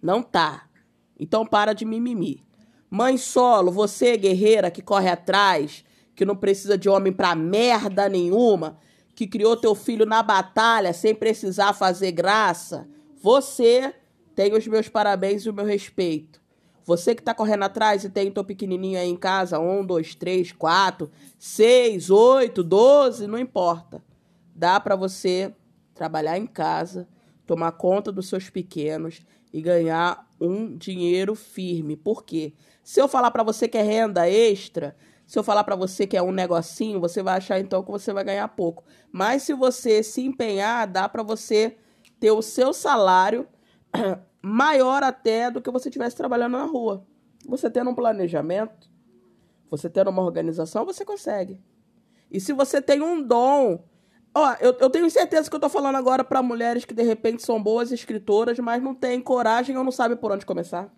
Não 0.00 0.22
tá. 0.22 0.68
Então 1.18 1.44
para 1.44 1.72
de 1.72 1.84
mimimi. 1.84 2.42
Mãe 2.88 3.16
solo, 3.16 3.70
você 3.70 4.16
guerreira 4.16 4.70
que 4.70 4.82
corre 4.82 5.08
atrás, 5.08 5.84
que 6.14 6.24
não 6.24 6.36
precisa 6.36 6.76
de 6.78 6.88
homem 6.88 7.12
pra 7.12 7.34
merda 7.34 8.08
nenhuma, 8.08 8.78
que 9.14 9.26
criou 9.26 9.56
teu 9.56 9.74
filho 9.74 10.06
na 10.06 10.22
batalha 10.22 10.92
sem 10.92 11.14
precisar 11.14 11.72
fazer 11.72 12.12
graça, 12.12 12.88
você 13.22 13.94
tem 14.34 14.52
os 14.54 14.66
meus 14.66 14.88
parabéns 14.88 15.42
e 15.42 15.50
o 15.50 15.54
meu 15.54 15.64
respeito. 15.64 16.40
Você 16.84 17.14
que 17.14 17.22
tá 17.22 17.32
correndo 17.32 17.62
atrás 17.62 18.02
e 18.04 18.10
tem 18.10 18.30
teu 18.30 18.44
pequenininho 18.44 18.98
aí 18.98 19.08
em 19.08 19.16
casa, 19.16 19.58
um, 19.58 19.84
dois, 19.84 20.14
três, 20.14 20.50
quatro, 20.50 21.10
seis, 21.38 22.10
oito, 22.10 22.62
doze, 22.62 23.26
não 23.26 23.38
importa. 23.38 24.02
Dá 24.54 24.80
para 24.80 24.96
você 24.96 25.54
trabalhar 26.02 26.36
em 26.36 26.48
casa, 26.48 27.06
tomar 27.46 27.70
conta 27.70 28.10
dos 28.10 28.28
seus 28.28 28.50
pequenos 28.50 29.24
e 29.52 29.62
ganhar 29.62 30.28
um 30.40 30.76
dinheiro 30.76 31.36
firme. 31.36 31.96
Por 31.96 32.24
quê? 32.24 32.54
Se 32.82 33.00
eu 33.00 33.06
falar 33.06 33.30
para 33.30 33.44
você 33.44 33.68
que 33.68 33.78
é 33.78 33.82
renda 33.82 34.28
extra, 34.28 34.96
se 35.24 35.38
eu 35.38 35.44
falar 35.44 35.62
para 35.62 35.76
você 35.76 36.04
que 36.04 36.16
é 36.16 36.22
um 36.22 36.32
negocinho, 36.32 36.98
você 36.98 37.22
vai 37.22 37.36
achar 37.36 37.60
então 37.60 37.84
que 37.84 37.90
você 37.92 38.12
vai 38.12 38.24
ganhar 38.24 38.48
pouco. 38.48 38.82
Mas 39.12 39.44
se 39.44 39.54
você 39.54 40.02
se 40.02 40.22
empenhar, 40.22 40.88
dá 40.88 41.08
para 41.08 41.22
você 41.22 41.76
ter 42.18 42.32
o 42.32 42.42
seu 42.42 42.72
salário 42.72 43.46
maior 44.42 45.04
até 45.04 45.52
do 45.52 45.62
que 45.62 45.70
você 45.70 45.88
estivesse 45.88 46.16
trabalhando 46.16 46.58
na 46.58 46.64
rua. 46.64 47.06
Você 47.46 47.70
tendo 47.70 47.90
um 47.90 47.94
planejamento, 47.94 48.90
você 49.70 49.88
tendo 49.88 50.10
uma 50.10 50.22
organização, 50.22 50.84
você 50.84 51.04
consegue. 51.04 51.60
E 52.28 52.40
se 52.40 52.52
você 52.52 52.82
tem 52.82 53.00
um 53.00 53.22
dom 53.22 53.84
Ó, 54.34 54.54
eu, 54.60 54.72
eu 54.80 54.88
tenho 54.88 55.10
certeza 55.10 55.48
que 55.48 55.54
eu 55.54 55.60
tô 55.60 55.68
falando 55.68 55.96
agora 55.96 56.24
para 56.24 56.42
mulheres 56.42 56.84
que 56.84 56.94
de 56.94 57.02
repente 57.02 57.42
são 57.42 57.62
boas 57.62 57.92
escritoras, 57.92 58.58
mas 58.58 58.82
não 58.82 58.94
têm 58.94 59.20
coragem 59.20 59.76
ou 59.76 59.84
não 59.84 59.92
sabem 59.92 60.16
por 60.16 60.32
onde 60.32 60.46
começar. 60.46 60.90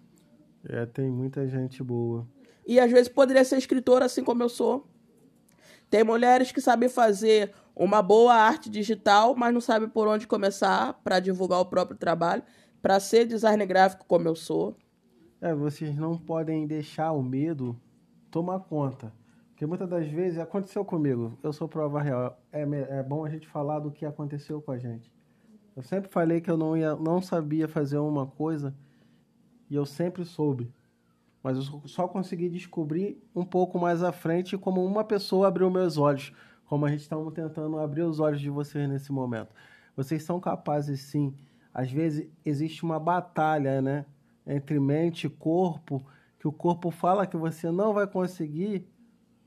É, 0.68 0.86
tem 0.86 1.10
muita 1.10 1.46
gente 1.48 1.82
boa. 1.82 2.26
E 2.66 2.78
às 2.78 2.90
vezes 2.90 3.08
poderia 3.08 3.44
ser 3.44 3.58
escritora 3.58 4.04
assim 4.04 4.22
como 4.22 4.42
eu 4.42 4.48
sou. 4.48 4.88
Tem 5.90 6.04
mulheres 6.04 6.52
que 6.52 6.60
sabem 6.60 6.88
fazer 6.88 7.52
uma 7.74 8.00
boa 8.00 8.34
arte 8.34 8.70
digital, 8.70 9.34
mas 9.36 9.52
não 9.52 9.60
sabem 9.60 9.88
por 9.88 10.06
onde 10.06 10.26
começar 10.26 10.94
para 11.04 11.20
divulgar 11.20 11.60
o 11.60 11.66
próprio 11.66 11.98
trabalho, 11.98 12.42
para 12.80 13.00
ser 13.00 13.26
designer 13.26 13.66
gráfico 13.66 14.04
como 14.06 14.28
eu 14.28 14.36
sou. 14.36 14.76
É, 15.40 15.54
vocês 15.54 15.94
não 15.96 16.16
podem 16.16 16.66
deixar 16.66 17.12
o 17.12 17.22
medo 17.22 17.78
tomar 18.30 18.60
conta. 18.60 19.12
Porque 19.54 19.66
muitas 19.66 19.88
das 19.88 20.08
vezes 20.08 20.40
aconteceu 20.40 20.84
comigo. 20.84 21.38
Eu 21.40 21.52
sou 21.52 21.68
prova 21.68 22.02
real. 22.02 22.36
É, 22.50 22.62
é 22.62 23.02
bom 23.04 23.24
a 23.24 23.30
gente 23.30 23.46
falar 23.46 23.78
do 23.78 23.92
que 23.92 24.04
aconteceu 24.04 24.60
com 24.60 24.72
a 24.72 24.78
gente. 24.78 25.12
Eu 25.76 25.82
sempre 25.84 26.10
falei 26.10 26.40
que 26.40 26.50
eu 26.50 26.56
não, 26.56 26.76
ia, 26.76 26.96
não 26.96 27.22
sabia 27.22 27.68
fazer 27.68 27.98
uma 27.98 28.26
coisa 28.26 28.74
e 29.70 29.76
eu 29.76 29.86
sempre 29.86 30.24
soube. 30.24 30.72
Mas 31.40 31.56
eu 31.56 31.82
só 31.86 32.08
consegui 32.08 32.48
descobrir 32.48 33.22
um 33.32 33.44
pouco 33.44 33.78
mais 33.78 34.02
à 34.02 34.10
frente 34.10 34.58
como 34.58 34.84
uma 34.84 35.04
pessoa 35.04 35.46
abriu 35.46 35.70
meus 35.70 35.96
olhos. 35.98 36.32
Como 36.64 36.84
a 36.84 36.90
gente 36.90 37.02
está 37.02 37.16
tentando 37.32 37.78
abrir 37.78 38.02
os 38.02 38.18
olhos 38.18 38.40
de 38.40 38.50
vocês 38.50 38.88
nesse 38.88 39.12
momento. 39.12 39.54
Vocês 39.94 40.24
são 40.24 40.40
capazes 40.40 41.00
sim. 41.00 41.32
Às 41.72 41.92
vezes 41.92 42.28
existe 42.44 42.82
uma 42.82 42.98
batalha, 42.98 43.80
né? 43.80 44.04
Entre 44.44 44.80
mente 44.80 45.28
e 45.28 45.30
corpo, 45.30 46.04
que 46.40 46.48
o 46.48 46.52
corpo 46.52 46.90
fala 46.90 47.24
que 47.24 47.36
você 47.36 47.70
não 47.70 47.92
vai 47.94 48.06
conseguir, 48.06 48.88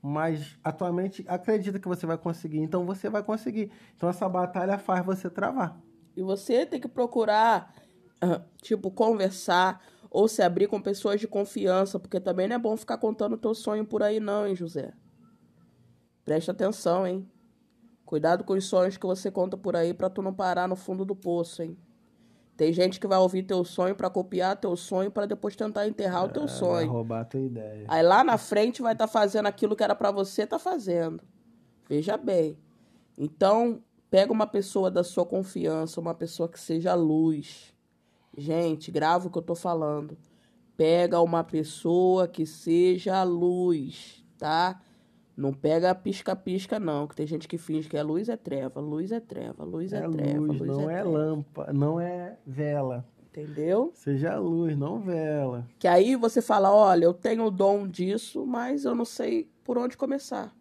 mas 0.02 0.56
atualmente 0.62 1.24
acredita 1.28 1.78
que 1.78 1.88
você 1.88 2.06
vai 2.06 2.16
conseguir, 2.16 2.58
então 2.58 2.86
você 2.86 3.08
vai 3.08 3.22
conseguir. 3.22 3.70
Então 3.96 4.08
essa 4.08 4.28
batalha 4.28 4.78
faz 4.78 5.04
você 5.04 5.28
travar. 5.28 5.80
E 6.16 6.22
você 6.22 6.64
tem 6.64 6.80
que 6.80 6.88
procurar, 6.88 7.74
ah, 8.20 8.42
tipo, 8.62 8.90
conversar 8.90 9.80
ou 10.10 10.26
se 10.28 10.42
abrir 10.42 10.68
com 10.68 10.80
pessoas 10.80 11.20
de 11.20 11.28
confiança, 11.28 11.98
porque 11.98 12.20
também 12.20 12.48
não 12.48 12.56
é 12.56 12.58
bom 12.58 12.76
ficar 12.76 12.98
contando 12.98 13.36
teu 13.36 13.54
sonho 13.54 13.84
por 13.84 14.02
aí 14.02 14.18
não, 14.20 14.46
hein, 14.46 14.56
José? 14.56 14.92
Presta 16.24 16.52
atenção, 16.52 17.06
hein? 17.06 17.28
Cuidado 18.04 18.42
com 18.42 18.54
os 18.54 18.64
sonhos 18.64 18.96
que 18.96 19.06
você 19.06 19.30
conta 19.30 19.56
por 19.56 19.76
aí 19.76 19.92
para 19.92 20.08
tu 20.08 20.22
não 20.22 20.32
parar 20.32 20.66
no 20.66 20.76
fundo 20.76 21.04
do 21.04 21.14
poço, 21.14 21.62
hein? 21.62 21.76
Tem 22.58 22.72
gente 22.72 22.98
que 22.98 23.06
vai 23.06 23.18
ouvir 23.18 23.44
teu 23.44 23.64
sonho 23.64 23.94
para 23.94 24.10
copiar 24.10 24.56
teu 24.56 24.76
sonho 24.76 25.12
para 25.12 25.26
depois 25.26 25.54
tentar 25.54 25.86
enterrar 25.86 26.24
o 26.24 26.28
teu 26.28 26.42
É, 26.42 26.48
sonho. 26.48 26.86
Vai 26.88 26.96
roubar 26.96 27.20
a 27.20 27.24
tua 27.24 27.40
ideia. 27.40 27.84
Aí 27.86 28.02
lá 28.02 28.24
na 28.24 28.36
frente 28.36 28.82
vai 28.82 28.94
estar 28.94 29.06
fazendo 29.06 29.46
aquilo 29.46 29.76
que 29.76 29.84
era 29.84 29.94
para 29.94 30.10
você 30.10 30.44
tá 30.44 30.58
fazendo. 30.58 31.22
Veja 31.88 32.16
bem. 32.16 32.58
Então, 33.16 33.80
pega 34.10 34.32
uma 34.32 34.44
pessoa 34.46 34.90
da 34.90 35.04
sua 35.04 35.24
confiança, 35.24 36.00
uma 36.00 36.14
pessoa 36.14 36.48
que 36.48 36.58
seja 36.58 36.94
luz. 36.94 37.72
Gente, 38.36 38.90
grava 38.90 39.28
o 39.28 39.30
que 39.30 39.38
eu 39.38 39.42
tô 39.42 39.54
falando. 39.54 40.18
Pega 40.76 41.20
uma 41.20 41.44
pessoa 41.44 42.26
que 42.26 42.44
seja 42.44 43.22
luz, 43.22 44.24
tá? 44.36 44.80
Não 45.38 45.52
pega 45.52 45.94
pisca-pisca, 45.94 46.80
não, 46.80 47.06
que 47.06 47.14
tem 47.14 47.24
gente 47.24 47.46
que 47.46 47.56
finge 47.56 47.88
que 47.88 47.96
é 47.96 48.02
luz 48.02 48.28
é 48.28 48.36
treva, 48.36 48.80
luz 48.80 49.12
é 49.12 49.20
treva, 49.20 49.62
luz 49.62 49.92
é, 49.92 49.98
É 49.98 50.08
treva, 50.08 50.40
luz, 50.40 50.58
luz 50.58 50.68
não 50.68 50.90
é, 50.90 50.98
é 50.98 51.02
lâmpada, 51.04 51.72
não 51.72 52.00
é 52.00 52.36
vela. 52.44 53.06
Entendeu? 53.30 53.92
Seja 53.94 54.36
luz, 54.36 54.76
não 54.76 54.98
vela. 54.98 55.64
Que 55.78 55.86
aí 55.86 56.16
você 56.16 56.42
fala, 56.42 56.72
olha, 56.72 57.04
eu 57.04 57.14
tenho 57.14 57.44
o 57.44 57.52
dom 57.52 57.86
disso, 57.86 58.44
mas 58.44 58.84
eu 58.84 58.96
não 58.96 59.04
sei 59.04 59.48
por 59.62 59.78
onde 59.78 59.96
começar. 59.96 60.52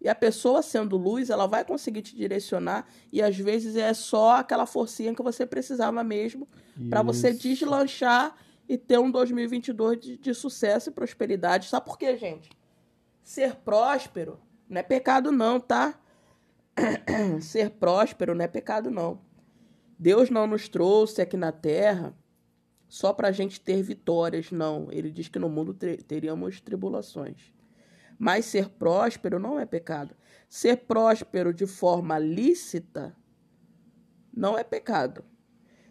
E 0.00 0.08
a 0.08 0.16
pessoa 0.16 0.62
sendo 0.62 0.96
luz, 0.96 1.30
ela 1.30 1.46
vai 1.46 1.64
conseguir 1.64 2.02
te 2.02 2.16
direcionar 2.16 2.88
e 3.12 3.22
às 3.22 3.36
vezes 3.36 3.76
é 3.76 3.94
só 3.94 4.38
aquela 4.38 4.66
forcinha 4.66 5.14
que 5.14 5.22
você 5.22 5.46
precisava 5.46 6.02
mesmo 6.02 6.48
para 6.90 7.02
você 7.02 7.32
deslanchar 7.32 8.34
e 8.68 8.76
ter 8.76 8.98
um 8.98 9.12
2022 9.12 10.00
de, 10.00 10.16
de 10.16 10.34
sucesso 10.34 10.90
e 10.90 10.92
prosperidade. 10.92 11.68
Sabe 11.68 11.86
por 11.86 11.96
quê, 11.96 12.16
gente? 12.16 12.50
Ser 13.26 13.56
próspero 13.56 14.38
não 14.68 14.78
é 14.78 14.84
pecado 14.84 15.32
não, 15.32 15.58
tá? 15.58 16.00
Ser 17.42 17.70
próspero 17.70 18.36
não 18.36 18.44
é 18.44 18.46
pecado 18.46 18.88
não. 18.88 19.20
Deus 19.98 20.30
não 20.30 20.46
nos 20.46 20.68
trouxe 20.68 21.20
aqui 21.20 21.36
na 21.36 21.50
terra 21.50 22.16
só 22.88 23.12
para 23.12 23.26
a 23.26 23.32
gente 23.32 23.60
ter 23.60 23.82
vitórias, 23.82 24.52
não. 24.52 24.86
Ele 24.92 25.10
diz 25.10 25.26
que 25.26 25.40
no 25.40 25.48
mundo 25.48 25.74
te- 25.74 25.96
teríamos 25.96 26.60
tribulações. 26.60 27.52
Mas 28.16 28.44
ser 28.44 28.68
próspero 28.68 29.40
não 29.40 29.58
é 29.58 29.66
pecado. 29.66 30.14
Ser 30.48 30.76
próspero 30.86 31.52
de 31.52 31.66
forma 31.66 32.20
lícita 32.20 33.12
não 34.32 34.56
é 34.56 34.62
pecado. 34.62 35.24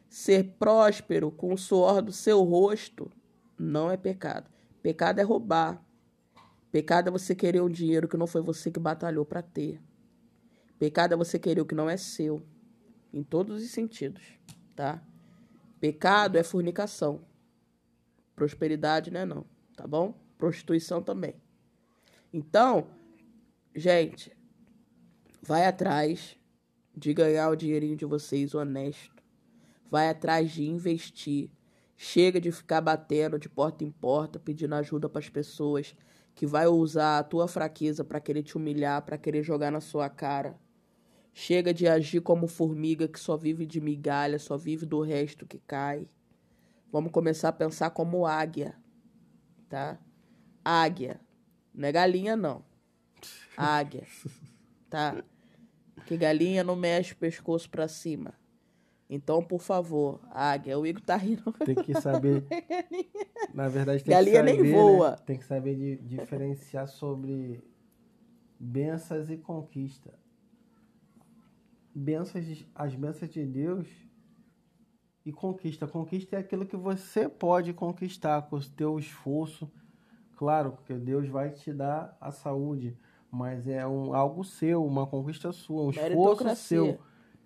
Ser 0.07 0.55
próspero 0.57 1.29
com 1.31 1.53
o 1.53 1.57
suor 1.57 2.01
do 2.01 2.13
seu 2.13 2.41
rosto 2.43 3.11
não 3.59 3.91
é 3.91 3.97
pecado. 3.97 4.49
Pecado 4.81 5.19
é 5.19 5.23
roubar. 5.23 5.84
Pecado 6.75 7.07
é 7.07 7.11
você 7.11 7.33
querer 7.33 7.61
um 7.61 7.69
dinheiro 7.69 8.05
que 8.05 8.17
não 8.17 8.27
foi 8.27 8.41
você 8.41 8.69
que 8.69 8.81
batalhou 8.81 9.23
para 9.23 9.41
ter. 9.41 9.81
Pecado 10.77 11.13
é 11.13 11.15
você 11.15 11.39
querer 11.39 11.61
o 11.61 11.65
que 11.65 11.73
não 11.73 11.89
é 11.89 11.95
seu. 11.95 12.45
Em 13.13 13.23
todos 13.23 13.63
os 13.63 13.71
sentidos, 13.71 14.21
tá? 14.75 15.01
Pecado 15.79 16.37
é 16.37 16.43
fornicação. 16.43 17.21
Prosperidade 18.35 19.09
não 19.09 19.21
é 19.21 19.25
não, 19.25 19.45
tá 19.73 19.87
bom? 19.87 20.19
Prostituição 20.37 21.01
também. 21.01 21.35
Então, 22.33 22.89
gente, 23.73 24.35
vai 25.41 25.65
atrás 25.65 26.35
de 26.93 27.13
ganhar 27.13 27.51
o 27.51 27.55
dinheirinho 27.55 27.95
de 27.95 28.03
vocês 28.03 28.53
honesto. 28.53 29.23
Vai 29.89 30.09
atrás 30.09 30.51
de 30.51 30.65
investir. 30.65 31.49
Chega 31.95 32.41
de 32.41 32.51
ficar 32.51 32.81
batendo 32.81 33.39
de 33.39 33.47
porta 33.47 33.85
em 33.85 33.91
porta, 33.91 34.37
pedindo 34.37 34.75
ajuda 34.75 35.07
para 35.07 35.19
as 35.19 35.29
pessoas 35.29 35.95
que 36.35 36.45
vai 36.45 36.67
usar 36.67 37.17
a 37.17 37.23
tua 37.23 37.47
fraqueza 37.47 38.03
para 38.03 38.19
querer 38.19 38.43
te 38.43 38.57
humilhar, 38.57 39.01
para 39.01 39.17
querer 39.17 39.41
jogar 39.41 39.71
na 39.71 39.79
sua 39.79 40.09
cara. 40.09 40.59
Chega 41.33 41.73
de 41.73 41.87
agir 41.87 42.21
como 42.21 42.45
formiga 42.45 43.07
que 43.07 43.19
só 43.19 43.37
vive 43.37 43.65
de 43.65 43.79
migalha, 43.79 44.37
só 44.37 44.57
vive 44.57 44.85
do 44.85 45.01
resto 45.01 45.45
que 45.45 45.59
cai. 45.59 46.07
Vamos 46.91 47.11
começar 47.11 47.49
a 47.49 47.53
pensar 47.53 47.89
como 47.89 48.25
águia, 48.25 48.75
tá? 49.69 49.97
Águia. 50.63 51.21
Não 51.73 51.87
é 51.87 51.91
galinha, 51.91 52.35
não. 52.35 52.63
Águia, 53.55 54.05
tá? 54.89 55.23
Que 56.05 56.17
galinha 56.17 56.63
não 56.63 56.75
mexe 56.75 57.13
o 57.13 57.17
pescoço 57.17 57.69
pra 57.69 57.87
cima. 57.87 58.33
Então, 59.09 59.43
por 59.43 59.61
favor, 59.61 60.19
águia. 60.31 60.79
O 60.79 60.85
Igor 60.85 61.01
tá 61.01 61.15
rindo. 61.15 61.51
Tem 61.63 61.75
que 61.75 61.93
saber. 62.01 62.43
Na 63.53 63.67
verdade, 63.67 64.03
tem 64.03 64.13
Galinha 64.13 64.39
que 64.39 64.43
nem 64.43 64.55
saber. 64.57 64.71
né? 64.71 64.77
voa. 64.77 65.11
Tem 65.17 65.37
que 65.37 65.45
saber 65.45 65.75
di- 65.75 65.97
diferenciar 66.03 66.87
sobre 66.87 67.63
bênçãos 68.59 69.29
e 69.29 69.37
conquista. 69.37 70.17
Bênçãos, 71.93 72.45
de- 72.45 72.67
as 72.73 72.95
bênçãos 72.95 73.29
de 73.31 73.45
Deus 73.45 73.87
e 75.25 75.31
conquista. 75.31 75.87
Conquista 75.87 76.35
é 76.35 76.39
aquilo 76.39 76.65
que 76.65 76.75
você 76.75 77.29
pode 77.29 77.73
conquistar 77.73 78.41
com 78.43 78.55
o 78.57 78.65
teu 78.69 78.97
esforço. 78.99 79.71
Claro, 80.35 80.71
porque 80.71 80.93
Deus 80.95 81.29
vai 81.29 81.51
te 81.51 81.71
dar 81.71 82.17
a 82.19 82.31
saúde, 82.31 82.97
mas 83.31 83.67
é 83.67 83.87
um, 83.87 84.13
algo 84.13 84.43
seu, 84.43 84.83
uma 84.85 85.07
conquista 85.07 85.51
sua, 85.53 85.83
um 85.83 85.89
esforço 85.91 86.55
seu. 86.55 86.99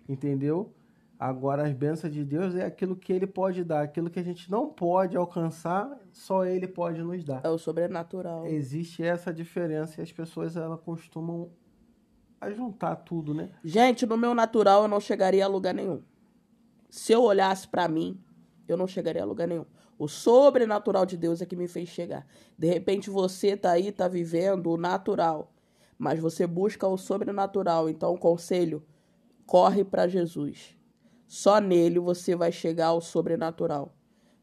Entendeu? 0.08 0.72
Agora, 1.20 1.66
as 1.66 1.74
bênçãos 1.74 2.10
de 2.10 2.24
Deus 2.24 2.54
é 2.54 2.64
aquilo 2.64 2.96
que 2.96 3.12
Ele 3.12 3.26
pode 3.26 3.62
dar, 3.62 3.82
aquilo 3.82 4.08
que 4.08 4.18
a 4.18 4.22
gente 4.22 4.50
não 4.50 4.70
pode 4.70 5.18
alcançar, 5.18 6.00
só 6.10 6.46
Ele 6.46 6.66
pode 6.66 7.02
nos 7.02 7.22
dar. 7.22 7.42
É 7.44 7.50
o 7.50 7.58
sobrenatural. 7.58 8.46
Existe 8.46 9.02
essa 9.02 9.30
diferença 9.30 10.00
e 10.00 10.02
as 10.02 10.10
pessoas 10.10 10.56
elas 10.56 10.80
costumam 10.80 11.50
juntar 12.56 12.96
tudo, 12.96 13.34
né? 13.34 13.50
Gente, 13.62 14.06
no 14.06 14.16
meu 14.16 14.34
natural 14.34 14.84
eu 14.84 14.88
não 14.88 14.98
chegaria 14.98 15.44
a 15.44 15.46
lugar 15.46 15.74
nenhum. 15.74 16.02
Se 16.88 17.12
eu 17.12 17.22
olhasse 17.22 17.68
pra 17.68 17.86
mim, 17.86 18.18
eu 18.66 18.78
não 18.78 18.86
chegaria 18.86 19.22
a 19.22 19.26
lugar 19.26 19.46
nenhum. 19.46 19.66
O 19.98 20.08
sobrenatural 20.08 21.04
de 21.04 21.18
Deus 21.18 21.42
é 21.42 21.44
que 21.44 21.54
me 21.54 21.68
fez 21.68 21.90
chegar. 21.90 22.26
De 22.56 22.66
repente 22.66 23.10
você 23.10 23.58
tá 23.58 23.72
aí, 23.72 23.92
tá 23.92 24.08
vivendo 24.08 24.70
o 24.70 24.78
natural, 24.78 25.52
mas 25.98 26.18
você 26.18 26.46
busca 26.46 26.88
o 26.88 26.96
sobrenatural. 26.96 27.90
Então, 27.90 28.16
conselho, 28.16 28.82
corre 29.44 29.84
pra 29.84 30.08
Jesus. 30.08 30.79
Só 31.30 31.60
nele 31.60 32.00
você 32.00 32.34
vai 32.34 32.50
chegar 32.50 32.88
ao 32.88 33.00
sobrenatural. 33.00 33.94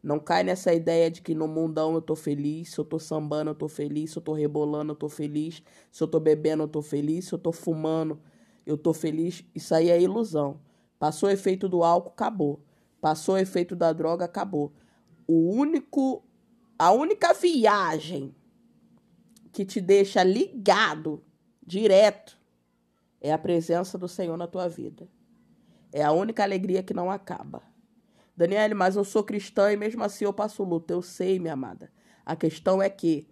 Não 0.02 0.18
cai 0.22 0.42
nessa 0.42 0.74
ideia 0.74 1.12
de 1.12 1.22
que 1.22 1.36
no 1.36 1.46
mundão 1.46 1.94
eu 1.94 2.02
tô 2.02 2.16
feliz, 2.16 2.72
se 2.72 2.80
eu 2.80 2.86
tô 2.86 2.98
sambando 2.98 3.52
eu 3.52 3.56
tô 3.56 3.68
feliz, 3.68 4.12
se 4.12 4.18
eu 4.18 4.22
tô 4.22 4.32
rebolando 4.32 4.94
eu 4.94 4.96
tô 4.96 5.10
feliz, 5.10 5.62
se 5.92 6.02
eu 6.02 6.08
tô 6.08 6.18
bebendo 6.18 6.64
eu 6.64 6.68
tô 6.70 6.82
feliz, 6.82 7.26
se 7.26 7.34
eu 7.34 7.38
tô 7.38 7.52
fumando 7.52 8.22
eu 8.66 8.78
tô 8.78 8.94
feliz. 8.94 9.44
Isso 9.54 9.76
aí 9.76 9.90
é 9.90 10.02
ilusão. 10.02 10.62
Passou 10.98 11.28
o 11.28 11.32
efeito 11.32 11.68
do 11.68 11.84
álcool, 11.84 12.12
acabou. 12.12 12.62
Passou 13.02 13.36
o 13.36 13.38
efeito 13.38 13.76
da 13.76 13.92
droga, 13.92 14.24
acabou. 14.24 14.72
O 15.28 15.52
único 15.52 16.24
a 16.80 16.94
única 16.94 17.34
viagem 17.34 18.34
que 19.52 19.66
te 19.66 19.82
deixa 19.82 20.24
ligado 20.24 21.22
direto 21.66 22.40
é 23.20 23.34
a 23.34 23.38
presença 23.38 23.98
do 23.98 24.08
Senhor 24.08 24.38
na 24.38 24.48
tua 24.48 24.70
vida. 24.70 25.06
É 25.92 26.04
a 26.04 26.12
única 26.12 26.44
alegria 26.44 26.84
que 26.84 26.94
não 26.94 27.10
acaba. 27.10 27.62
Daniele, 28.36 28.74
mas 28.74 28.96
eu 28.96 29.04
sou 29.04 29.24
cristã 29.24 29.72
e 29.72 29.78
mesmo 29.78 30.04
assim 30.04 30.26
eu 30.26 30.34
passo 30.34 30.64
luto. 30.64 30.94
Eu 30.94 31.02
sei, 31.02 31.40
minha 31.40 31.54
amada. 31.54 31.92
A 32.26 32.36
questão 32.36 32.82
é 32.82 32.90
que 32.90 33.28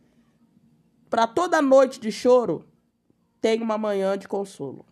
para 1.10 1.28
toda 1.28 1.62
noite 1.62 2.00
de 2.00 2.12
choro 2.12 2.66
tem 3.40 3.62
uma 3.62 3.78
manhã 3.78 4.18
de 4.18 4.28
consolo. 4.28 4.86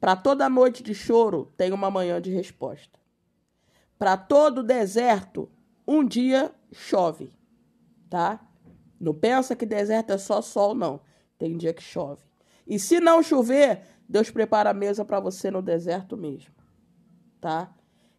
Para 0.00 0.16
toda 0.16 0.48
noite 0.48 0.82
de 0.82 0.94
choro 0.94 1.52
tem 1.56 1.72
uma 1.72 1.90
manhã 1.90 2.20
de 2.20 2.30
resposta. 2.30 2.98
Para 3.98 4.16
todo 4.16 4.62
deserto, 4.62 5.50
um 5.86 6.04
dia 6.04 6.54
chove, 6.72 7.32
tá? 8.08 8.40
Não 8.98 9.14
pensa 9.14 9.54
que 9.54 9.66
deserto 9.66 10.10
é 10.12 10.18
só 10.18 10.40
sol, 10.40 10.74
não. 10.74 11.00
Tem 11.38 11.56
dia 11.56 11.74
que 11.74 11.82
chove. 11.82 12.22
E 12.66 12.78
se 12.78 12.98
não 13.00 13.22
chover, 13.22 13.82
Deus 14.08 14.30
prepara 14.30 14.70
a 14.70 14.74
mesa 14.74 15.04
para 15.04 15.20
você 15.20 15.50
no 15.50 15.60
deserto 15.60 16.16
mesmo, 16.16 16.54
tá? 17.40 17.74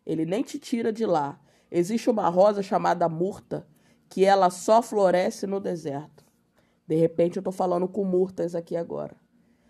Ele 0.06 0.26
nem 0.26 0.44
te 0.44 0.60
tira 0.60 0.92
de 0.92 1.06
lá. 1.06 1.40
Existe 1.70 2.10
uma 2.10 2.30
rosa 2.30 2.62
chamada 2.62 3.08
murta 3.10 3.68
que 4.10 4.24
ela 4.24 4.50
só 4.50 4.82
floresce 4.82 5.46
no 5.46 5.60
deserto. 5.60 6.26
De 6.88 6.96
repente 6.96 7.38
eu 7.38 7.44
tô 7.44 7.52
falando 7.52 7.88
com 7.88 8.06
murtas 8.06 8.56
aqui 8.56 8.76
agora. 8.76 9.16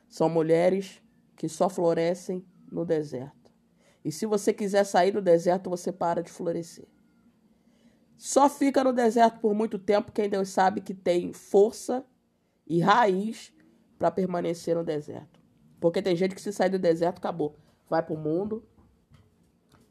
São 0.08 0.30
mulheres 0.30 1.02
que 1.36 1.50
só 1.50 1.70
florescem 1.70 2.46
no 2.72 2.86
deserto. 2.86 3.52
E 4.06 4.12
se 4.12 4.26
você 4.26 4.54
quiser 4.54 4.86
sair 4.86 5.12
do 5.12 5.22
deserto, 5.22 5.70
você 5.70 5.92
para 5.92 6.22
de 6.22 6.32
florescer. 6.32 6.88
Só 8.16 8.50
fica 8.50 8.84
no 8.84 8.94
deserto 8.94 9.40
por 9.40 9.54
muito 9.54 9.78
tempo 9.78 10.12
quem 10.12 10.30
Deus 10.30 10.50
sabe 10.50 10.82
que 10.82 10.94
tem 10.94 11.34
força 11.34 12.06
e 12.66 12.80
raiz 12.80 13.54
para 13.98 14.10
permanecer 14.10 14.76
no 14.76 14.84
deserto. 14.84 15.37
Porque 15.80 16.02
tem 16.02 16.16
gente 16.16 16.36
que 16.36 16.42
se 16.42 16.52
sai 16.52 16.70
do 16.70 16.80
deserto, 16.80 17.20
acabou. 17.20 17.56
Vai 17.90 18.04
pro 18.04 18.18
mundo, 18.18 18.64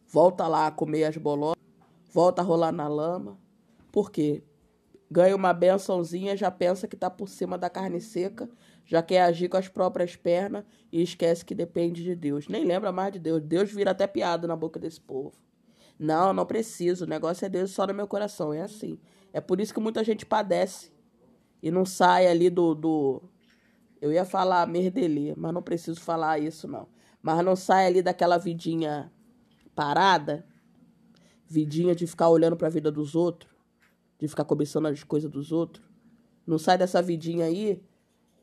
volta 0.06 0.46
lá 0.46 0.66
a 0.66 0.70
comer 0.70 1.04
as 1.04 1.16
bolotas, 1.16 1.62
volta 2.12 2.42
a 2.42 2.44
rolar 2.44 2.72
na 2.72 2.88
lama. 2.88 3.38
Por 3.90 4.10
quê? 4.10 4.42
Ganha 5.10 5.36
uma 5.36 5.52
bençãozinha, 5.52 6.36
já 6.36 6.50
pensa 6.50 6.88
que 6.88 6.96
tá 6.96 7.08
por 7.08 7.28
cima 7.28 7.56
da 7.56 7.70
carne 7.70 8.00
seca, 8.00 8.50
já 8.84 9.02
quer 9.02 9.22
agir 9.22 9.48
com 9.48 9.56
as 9.56 9.68
próprias 9.68 10.16
pernas 10.16 10.64
e 10.90 11.00
esquece 11.00 11.44
que 11.44 11.54
depende 11.54 12.02
de 12.02 12.14
Deus. 12.14 12.48
Nem 12.48 12.64
lembra 12.64 12.90
mais 12.90 13.12
de 13.12 13.18
Deus. 13.18 13.40
Deus 13.40 13.72
vira 13.72 13.92
até 13.92 14.06
piada 14.06 14.48
na 14.48 14.56
boca 14.56 14.80
desse 14.80 15.00
povo. 15.00 15.32
Não, 15.98 16.32
não 16.32 16.44
preciso. 16.44 17.04
O 17.04 17.08
negócio 17.08 17.44
é 17.46 17.48
Deus 17.48 17.70
só 17.70 17.86
no 17.86 17.94
meu 17.94 18.06
coração. 18.06 18.52
É 18.52 18.62
assim. 18.62 18.98
É 19.32 19.40
por 19.40 19.60
isso 19.60 19.72
que 19.72 19.80
muita 19.80 20.02
gente 20.04 20.26
padece 20.26 20.92
e 21.62 21.70
não 21.70 21.84
sai 21.84 22.26
ali 22.26 22.50
do, 22.50 22.74
do 22.74 23.22
eu 24.00 24.12
ia 24.12 24.24
falar 24.24 24.66
merdelê, 24.66 25.34
mas 25.36 25.52
não 25.52 25.62
preciso 25.62 26.00
falar 26.00 26.38
isso, 26.38 26.68
não. 26.68 26.88
Mas 27.22 27.44
não 27.44 27.56
sai 27.56 27.86
ali 27.86 28.02
daquela 28.02 28.38
vidinha 28.38 29.12
parada, 29.74 30.46
vidinha 31.46 31.94
de 31.94 32.06
ficar 32.06 32.28
olhando 32.28 32.56
para 32.56 32.68
a 32.68 32.70
vida 32.70 32.90
dos 32.90 33.14
outros, 33.14 33.52
de 34.18 34.28
ficar 34.28 34.44
cobiçando 34.44 34.88
as 34.88 35.02
coisas 35.02 35.30
dos 35.30 35.52
outros. 35.52 35.84
Não 36.46 36.58
sai 36.58 36.78
dessa 36.78 37.02
vidinha 37.02 37.46
aí 37.46 37.82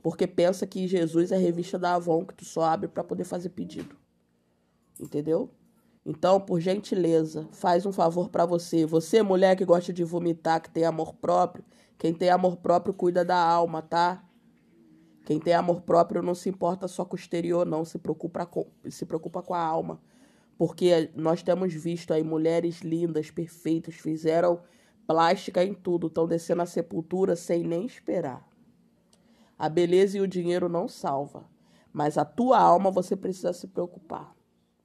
porque 0.01 0.27
pensa 0.27 0.67
que 0.67 0.87
Jesus 0.87 1.31
é 1.31 1.35
a 1.35 1.39
revista 1.39 1.79
da 1.79 1.95
Avon 1.95 2.25
que 2.25 2.33
tu 2.33 2.43
só 2.43 2.63
abre 2.63 2.89
para 2.89 3.03
poder 3.03 3.23
fazer 3.23 3.49
pedido. 3.49 3.95
Entendeu? 4.99 5.49
Então, 6.05 6.39
por 6.39 6.59
gentileza, 6.59 7.47
faz 7.53 7.85
um 7.85 7.91
favor 7.93 8.29
para 8.29 8.45
você. 8.45 8.85
Você, 8.85 9.23
mulher 9.23 9.55
que 9.55 9.63
gosta 9.63 9.93
de 9.93 10.03
vomitar, 10.03 10.61
que 10.61 10.69
tem 10.69 10.83
amor 10.83 11.13
próprio, 11.13 11.63
quem 11.97 12.13
tem 12.13 12.29
amor 12.29 12.57
próprio 12.57 12.93
cuida 12.93 13.23
da 13.23 13.37
alma, 13.37 13.81
tá? 13.81 14.21
Quem 15.25 15.39
tem 15.39 15.53
amor 15.53 15.81
próprio 15.81 16.21
não 16.21 16.35
se 16.35 16.49
importa 16.49 16.87
só 16.87 17.05
com 17.05 17.15
o 17.15 17.19
exterior, 17.19 17.65
não, 17.65 17.85
se 17.85 17.97
preocupa 17.97 18.45
com, 18.45 18.67
se 18.89 19.05
preocupa 19.05 19.41
com 19.41 19.53
a 19.53 19.61
alma. 19.61 20.01
Porque 20.57 21.09
nós 21.15 21.41
temos 21.41 21.73
visto 21.73 22.13
aí 22.13 22.23
mulheres 22.23 22.81
lindas, 22.81 23.31
perfeitas, 23.31 23.95
fizeram 23.95 24.61
plástica 25.07 25.63
em 25.63 25.73
tudo, 25.73 26.07
estão 26.07 26.27
descendo 26.27 26.61
a 26.61 26.65
sepultura 26.65 27.35
sem 27.35 27.63
nem 27.63 27.85
esperar. 27.85 28.47
A 29.57 29.69
beleza 29.69 30.17
e 30.17 30.21
o 30.21 30.27
dinheiro 30.27 30.67
não 30.67 30.87
salva, 30.87 31.45
mas 31.91 32.17
a 32.17 32.25
tua 32.25 32.59
alma 32.59 32.91
você 32.91 33.15
precisa 33.15 33.53
se 33.53 33.67
preocupar, 33.67 34.35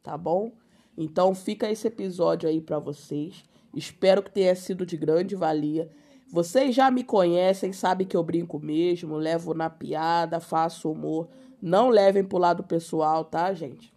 tá 0.03 0.17
bom? 0.17 0.53
Então 0.97 1.35
fica 1.35 1.71
esse 1.71 1.87
episódio 1.87 2.49
aí 2.49 2.61
para 2.61 2.79
vocês. 2.79 3.45
Espero 3.75 4.23
que 4.23 4.31
tenha 4.31 4.55
sido 4.55 4.85
de 4.85 4.97
grande 4.97 5.35
valia. 5.37 5.91
Vocês 6.31 6.75
já 6.75 6.91
me 6.91 7.03
conhecem, 7.03 7.73
sabem 7.73 8.07
que 8.07 8.17
eu 8.17 8.23
brinco 8.23 8.59
mesmo, 8.59 9.17
levo 9.17 9.55
na 9.55 9.71
piada, 9.71 10.39
faço 10.39 10.91
humor. 10.91 11.29
Não 11.61 11.89
levem 11.89 12.23
pro 12.23 12.37
lado 12.37 12.63
pessoal, 12.63 13.25
tá, 13.25 13.53
gente? 13.55 13.93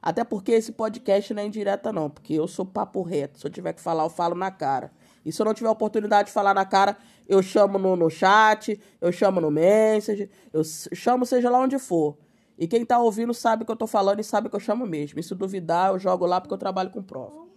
Até 0.00 0.22
porque 0.22 0.52
esse 0.52 0.70
podcast 0.70 1.34
não 1.34 1.42
é 1.42 1.46
indireta, 1.46 1.92
não, 1.92 2.08
porque 2.08 2.34
eu 2.34 2.46
sou 2.46 2.64
papo 2.64 3.02
reto. 3.02 3.40
Se 3.40 3.46
eu 3.46 3.50
tiver 3.50 3.72
que 3.72 3.80
falar, 3.80 4.04
eu 4.04 4.08
falo 4.08 4.36
na 4.36 4.50
cara. 4.52 4.92
E 5.24 5.32
se 5.32 5.42
eu 5.42 5.44
não 5.44 5.52
tiver 5.52 5.68
oportunidade 5.68 6.28
de 6.28 6.32
falar 6.32 6.54
na 6.54 6.64
cara, 6.64 6.96
eu 7.28 7.42
chamo 7.42 7.78
no, 7.78 7.96
no 7.96 8.08
chat, 8.08 8.80
eu 9.00 9.10
chamo 9.10 9.40
no 9.40 9.50
message, 9.50 10.30
eu 10.52 10.62
chamo 10.64 11.26
seja 11.26 11.50
lá 11.50 11.58
onde 11.58 11.80
for. 11.80 12.16
E 12.56 12.68
quem 12.68 12.84
tá 12.84 12.98
ouvindo 13.00 13.34
sabe 13.34 13.64
que 13.64 13.72
eu 13.72 13.76
tô 13.76 13.88
falando 13.88 14.20
e 14.20 14.24
sabe 14.24 14.48
que 14.48 14.54
eu 14.54 14.60
chamo 14.60 14.86
mesmo. 14.86 15.18
E 15.18 15.22
se 15.22 15.34
duvidar, 15.34 15.90
eu 15.90 15.98
jogo 15.98 16.26
lá 16.26 16.40
porque 16.40 16.54
eu 16.54 16.58
trabalho 16.58 16.90
com 16.90 17.02
prova. 17.02 17.47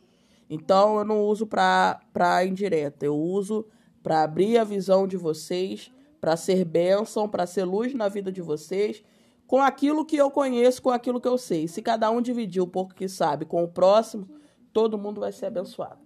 Então 0.53 0.97
eu 0.97 1.05
não 1.05 1.21
uso 1.21 1.47
para 1.47 2.45
indireta, 2.45 3.05
eu 3.05 3.17
uso 3.17 3.65
para 4.03 4.21
abrir 4.21 4.57
a 4.57 4.65
visão 4.65 5.07
de 5.07 5.15
vocês, 5.15 5.89
para 6.19 6.35
ser 6.35 6.65
bênção, 6.65 7.29
para 7.29 7.47
ser 7.47 7.63
luz 7.63 7.93
na 7.93 8.09
vida 8.09 8.29
de 8.29 8.41
vocês, 8.41 9.01
com 9.47 9.61
aquilo 9.61 10.05
que 10.05 10.17
eu 10.17 10.29
conheço, 10.29 10.81
com 10.81 10.89
aquilo 10.89 11.21
que 11.21 11.27
eu 11.27 11.37
sei. 11.37 11.69
Se 11.69 11.81
cada 11.81 12.11
um 12.11 12.21
dividir 12.21 12.61
o 12.61 12.67
pouco 12.67 12.93
que 12.93 13.07
sabe 13.07 13.45
com 13.45 13.63
o 13.63 13.67
próximo, 13.69 14.27
todo 14.73 14.97
mundo 14.97 15.21
vai 15.21 15.31
ser 15.31 15.45
abençoado. 15.45 16.01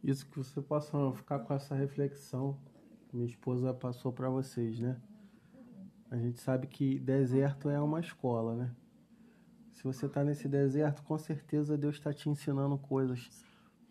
Isso 0.00 0.26
que 0.26 0.38
você 0.38 0.62
possa 0.62 1.12
ficar 1.14 1.40
com 1.40 1.52
essa 1.52 1.74
reflexão 1.74 2.56
que 3.08 3.16
minha 3.16 3.28
esposa 3.28 3.74
passou 3.74 4.12
para 4.12 4.30
vocês, 4.30 4.78
né? 4.78 4.96
A 6.08 6.16
gente 6.16 6.40
sabe 6.40 6.68
que 6.68 7.00
deserto 7.00 7.68
é 7.68 7.80
uma 7.80 7.98
escola, 7.98 8.54
né? 8.54 8.70
Se 9.72 9.82
você 9.82 10.06
está 10.06 10.22
nesse 10.22 10.46
deserto, 10.46 11.02
com 11.02 11.18
certeza 11.18 11.76
Deus 11.76 11.96
está 11.96 12.12
te 12.12 12.28
ensinando 12.28 12.78
coisas 12.78 13.28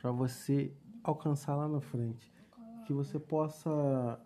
para 0.02 0.12
você 0.12 0.74
alcançar 1.04 1.56
lá 1.56 1.68
na 1.68 1.80
frente. 1.80 2.34
Que 2.86 2.94
você 2.94 3.20
possa 3.20 4.20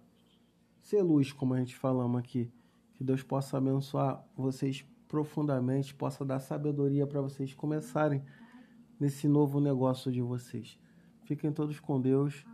ser 0.81 1.01
luz, 1.01 1.33
como 1.33 1.53
a 1.53 1.59
gente 1.59 1.75
falamos 1.75 2.17
aqui. 2.17 2.49
Que 2.93 3.03
Deus 3.03 3.21
possa 3.21 3.57
abençoar 3.57 4.25
vocês 4.38 4.85
profundamente, 5.07 5.93
possa 5.93 6.23
dar 6.23 6.39
sabedoria 6.39 7.05
para 7.05 7.21
vocês 7.21 7.53
começarem 7.53 8.23
nesse 8.99 9.27
novo 9.27 9.59
negócio 9.59 10.11
de 10.11 10.21
vocês. 10.21 10.79
Fiquem 11.25 11.51
todos 11.51 11.79
com 11.79 11.99
Deus. 11.99 12.45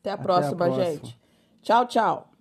Até 0.00 0.10
a, 0.10 0.14
Até 0.14 0.22
próxima, 0.22 0.52
a 0.54 0.56
próxima, 0.56 0.84
gente. 0.84 1.20
Tchau, 1.62 1.86
tchau. 1.86 2.37